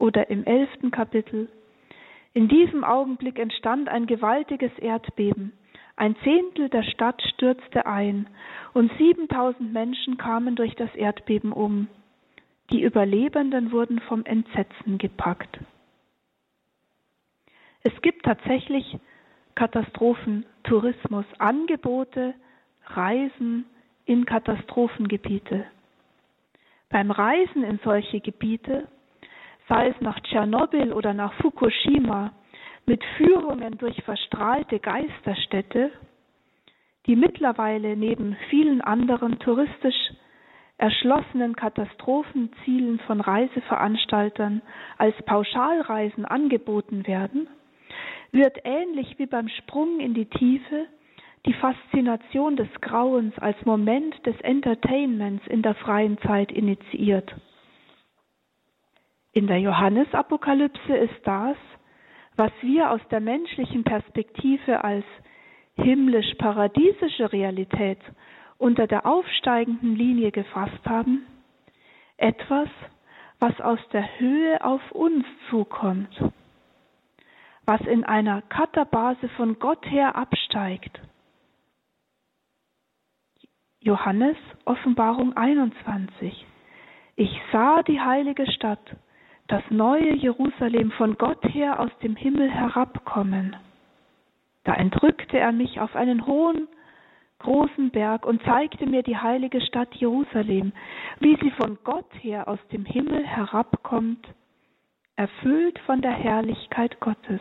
oder 0.03 0.31
im 0.31 0.45
elften 0.45 0.91
Kapitel. 0.91 1.49
In 2.35 2.49
diesem 2.49 2.83
Augenblick 2.83 3.39
entstand 3.39 3.89
ein 3.89 4.07
gewaltiges 4.07 4.77
Erdbeben. 4.81 5.53
Ein 5.95 6.17
Zehntel 6.25 6.69
der 6.71 6.83
Stadt 6.83 7.23
stürzte 7.35 7.87
ein 7.87 8.27
und 8.75 8.91
7000 8.99 9.73
Menschen 9.73 10.19
kamen 10.19 10.57
durch 10.57 10.75
das 10.75 10.93
Erdbeben 10.97 11.53
um. 11.53 11.87
Die 12.73 12.83
Überlebenden 12.83 13.71
wurden 13.71 14.01
vom 14.01 14.25
Entsetzen 14.25 14.99
gepackt. 14.99 15.61
Es 17.85 17.93
gibt 18.03 18.25
tatsächlich 18.25 18.99
Katastrophentourismus, 19.55 21.27
Angebote, 21.39 22.35
Reisen 22.87 23.67
in 24.05 24.25
Katastrophengebiete. 24.25 25.65
Beim 26.89 27.13
Reisen 27.13 27.63
in 27.63 27.79
solche 27.85 28.19
Gebiete 28.19 28.89
sei 29.73 29.89
es 29.89 30.01
nach 30.03 30.21
Tschernobyl 30.21 30.93
oder 30.93 31.15
nach 31.15 31.33
Fukushima, 31.41 32.33
mit 32.85 33.03
Führungen 33.17 33.79
durch 33.79 34.03
verstrahlte 34.03 34.79
Geisterstädte, 34.79 35.91
die 37.07 37.17
mittlerweile 37.17 37.97
neben 37.97 38.37
vielen 38.51 38.83
anderen 38.83 39.39
touristisch 39.39 40.13
erschlossenen 40.77 41.57
Katastrophenzielen 41.57 42.99
von 43.07 43.23
Reiseveranstaltern 43.23 44.61
als 44.99 45.15
Pauschalreisen 45.25 46.27
angeboten 46.27 47.07
werden, 47.07 47.49
wird 48.31 48.59
ähnlich 48.65 49.19
wie 49.19 49.27
beim 49.27 49.49
Sprung 49.49 50.01
in 50.01 50.13
die 50.13 50.27
Tiefe 50.27 50.85
die 51.47 51.55
Faszination 51.55 52.57
des 52.57 52.69
Grauens 52.83 53.39
als 53.39 53.57
Moment 53.65 54.15
des 54.27 54.39
Entertainments 54.43 55.47
in 55.47 55.63
der 55.63 55.75
freien 55.77 56.19
Zeit 56.19 56.53
initiiert. 56.53 57.33
In 59.33 59.47
der 59.47 59.59
Johannesapokalypse 59.61 60.95
ist 60.95 61.21
das, 61.25 61.57
was 62.37 62.53
wir 62.61 62.91
aus 62.91 63.01
der 63.11 63.21
menschlichen 63.21 63.83
Perspektive 63.83 64.85
als 64.85 65.05
himmlisch-paradiesische 65.77 67.33
Realität 67.33 67.99
unter 68.59 68.87
der 68.87 69.07
aufsteigenden 69.07 69.97
Linie 69.97 70.33
gefasst 70.33 70.85
haben, 70.87 71.27
etwas, 72.19 72.69
was 73.41 73.59
aus 73.61 73.81
der 73.93 74.21
Höhe 74.21 74.63
auf 74.63 74.93
uns 74.93 75.25
zukommt, 75.51 76.15
was 77.65 77.81
in 77.83 78.05
einer 78.05 78.43
Katabase 78.43 79.29
von 79.31 79.59
Gott 79.59 79.85
her 79.91 80.15
absteigt. 80.15 81.01
Johannes 83.81 84.37
Offenbarung 84.65 85.37
21. 85.37 86.47
Ich 87.17 87.41
sah 87.51 87.83
die 87.83 88.01
heilige 88.01 88.49
Stadt, 88.53 88.97
das 89.53 89.63
neue 89.69 90.15
Jerusalem 90.15 90.93
von 90.93 91.19
Gott 91.19 91.45
her 91.53 91.79
aus 91.79 91.91
dem 92.03 92.17
Himmel 92.17 92.51
herabkommen. 92.51 93.55
Da 94.65 94.73
entrückte 94.73 95.39
er 95.39 95.53
mich 95.53 95.79
auf 95.79 95.95
einen 95.95 96.27
hohen, 96.27 96.69
großen 97.39 97.91
Berg 97.91 98.25
und 98.25 98.43
zeigte 98.45 98.87
mir 98.87 99.03
die 99.03 99.19
heilige 99.19 99.61
Stadt 99.61 99.95
Jerusalem, 99.97 100.73
wie 101.21 101.37
sie 101.43 101.51
von 101.51 101.77
Gott 101.85 102.11
her 102.23 102.49
aus 102.49 102.61
dem 102.73 102.87
Himmel 102.87 103.27
herabkommt, 103.27 104.27
erfüllt 105.17 105.79
von 105.81 106.01
der 106.01 106.13
Herrlichkeit 106.13 106.99
Gottes. 107.01 107.41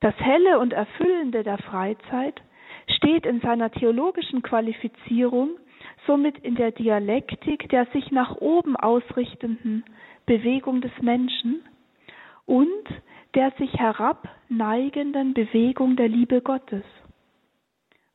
Das 0.00 0.14
Helle 0.16 0.58
und 0.58 0.72
Erfüllende 0.72 1.42
der 1.42 1.58
Freizeit 1.58 2.40
steht 2.96 3.26
in 3.26 3.42
seiner 3.42 3.70
theologischen 3.70 4.40
Qualifizierung 4.40 5.58
somit 6.06 6.38
in 6.38 6.54
der 6.54 6.72
Dialektik 6.72 7.68
der 7.68 7.86
sich 7.86 8.10
nach 8.10 8.36
oben 8.36 8.76
ausrichtenden 8.76 9.84
Bewegung 10.26 10.80
des 10.80 10.92
Menschen 11.00 11.62
und 12.46 12.84
der 13.34 13.52
sich 13.52 13.72
herabneigenden 13.74 15.34
Bewegung 15.34 15.96
der 15.96 16.08
Liebe 16.08 16.42
Gottes, 16.42 16.84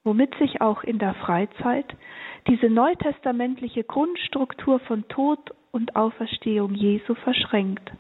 womit 0.04 0.36
sich 0.36 0.62
auch 0.62 0.84
in 0.84 1.00
der 1.00 1.16
Freizeit 1.16 1.86
diese 2.48 2.70
neutestamentliche 2.70 3.84
Grundstruktur 3.84 4.80
von 4.80 5.08
Tod 5.08 5.54
und 5.72 5.96
Auferstehung 5.96 6.76
Jesu 6.76 7.16
verschränkt. 7.16 7.92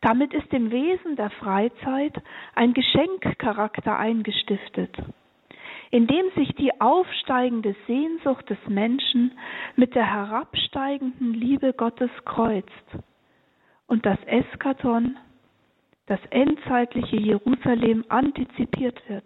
Damit 0.00 0.32
ist 0.32 0.50
im 0.52 0.70
Wesen 0.70 1.16
der 1.16 1.30
Freizeit 1.30 2.14
ein 2.54 2.72
Geschenkcharakter 2.72 3.98
eingestiftet 3.98 4.96
indem 5.90 6.30
sich 6.36 6.54
die 6.54 6.80
aufsteigende 6.80 7.74
Sehnsucht 7.86 8.48
des 8.48 8.58
Menschen 8.68 9.32
mit 9.76 9.94
der 9.94 10.06
herabsteigenden 10.06 11.34
Liebe 11.34 11.72
Gottes 11.72 12.10
kreuzt 12.24 12.70
und 13.86 14.06
das 14.06 14.18
Eskaton, 14.26 15.16
das 16.06 16.20
endzeitliche 16.30 17.16
Jerusalem 17.16 18.04
antizipiert 18.08 19.00
wird. 19.08 19.24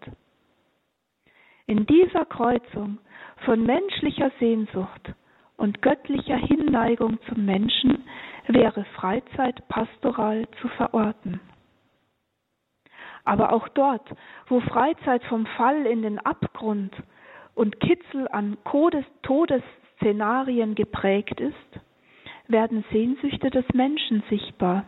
In 1.67 1.87
dieser 1.87 2.25
Kreuzung 2.27 2.99
von 3.45 3.65
menschlicher 3.65 4.31
Sehnsucht 4.39 5.15
und 5.57 5.83
göttlicher 5.83 6.37
Hinneigung 6.37 7.19
zum 7.29 7.45
Menschen 7.45 8.05
wäre 8.49 8.85
Freizeit 8.97 9.67
pastoral 9.69 10.47
zu 10.61 10.69
verorten. 10.69 11.41
Aber 13.25 13.53
auch 13.53 13.69
dort, 13.69 14.07
wo 14.49 14.61
Freizeit 14.61 15.25
vom 15.25 15.47
Fall 15.47 15.87
in 15.87 16.03
den 16.03 16.19
Abgrund 16.19 16.95
und 17.55 17.81
Kitzel 17.81 18.29
an 18.29 18.59
Todesszenarien 19.23 20.75
geprägt 20.75 21.41
ist, 21.41 21.81
werden 22.49 22.85
Sehnsüchte 22.93 23.51
des 23.51 23.65
Menschen 23.73 24.23
sichtbar, 24.29 24.85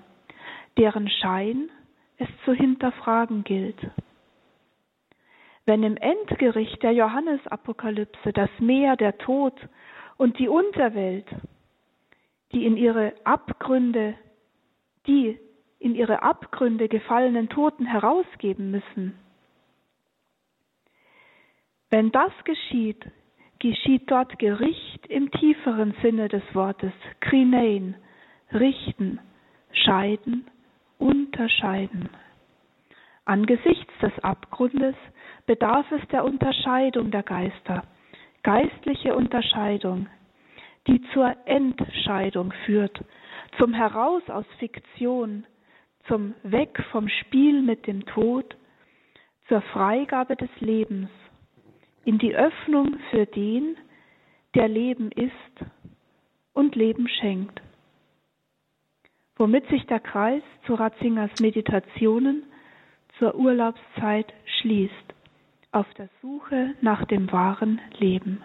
deren 0.77 1.09
Schein 1.09 1.71
es 2.19 2.29
zu 2.45 2.53
hinterfragen 2.53 3.45
gilt. 3.45 3.79
Wenn 5.65 5.83
im 5.83 5.97
Endgericht 5.97 6.83
der 6.83 6.93
Johannesapokalypse 6.93 8.33
das 8.33 8.51
Meer, 8.59 8.97
der 8.97 9.19
Tod 9.19 9.55
und 10.17 10.39
die 10.39 10.49
Unterwelt, 10.49 11.27
die 12.53 12.67
in 12.67 12.77
ihre 12.77 13.15
Abgründe, 13.25 14.15
die 15.07 15.39
in 15.79 15.95
ihre 15.95 16.23
Abgründe 16.23 16.89
gefallenen 16.89 17.49
Toten 17.49 17.87
herausgeben 17.87 18.71
müssen. 18.71 19.19
Wenn 21.91 22.11
das 22.11 22.33
geschieht, 22.45 23.05
geschieht 23.59 24.11
dort 24.11 24.39
Gericht 24.39 25.07
im 25.07 25.31
tieferen 25.31 25.95
Sinne 26.03 26.29
des 26.29 26.43
Wortes, 26.55 26.93
krinein, 27.21 27.97
richten, 28.53 29.21
scheiden, 29.73 30.47
unterscheiden. 30.99 32.09
Angesichts 33.25 33.93
des 34.01 34.13
Abgrundes 34.23 34.95
bedarf 35.47 35.91
es 35.93 36.07
der 36.09 36.25
Unterscheidung 36.25 37.11
der 37.11 37.23
Geister, 37.23 37.83
geistliche 38.43 39.15
Unterscheidung, 39.15 40.07
die 40.87 41.01
zur 41.13 41.35
Entscheidung 41.47 42.53
führt, 42.65 43.05
zum 43.59 43.75
Heraus 43.75 44.23
aus 44.29 44.47
Fiktion, 44.59 45.45
zum 46.09 46.35
Weg 46.43 46.83
vom 46.91 47.09
Spiel 47.09 47.63
mit 47.63 47.87
dem 47.87 48.05
Tod 48.07 48.57
zur 49.49 49.61
Freigabe 49.63 50.37
des 50.37 50.51
Lebens, 50.61 51.09
in 52.05 52.19
die 52.19 52.35
Öffnung 52.35 52.99
für 53.11 53.27
den, 53.27 53.77
der 54.55 54.69
Leben 54.69 55.11
ist 55.13 55.33
und 56.53 56.75
Leben 56.75 57.09
schenkt. 57.09 57.61
Womit 59.37 59.69
sich 59.69 59.85
der 59.87 60.01
Kreis 60.01 60.43
zu 60.67 60.75
Ratzingers 60.75 61.31
Meditationen 61.41 62.45
zur 63.19 63.35
Urlaubszeit 63.35 64.33
schließt, 64.61 65.15
auf 65.73 65.87
der 65.95 66.09
Suche 66.23 66.75
nach 66.81 67.05
dem 67.05 67.31
wahren 67.33 67.81
Leben. 67.99 68.43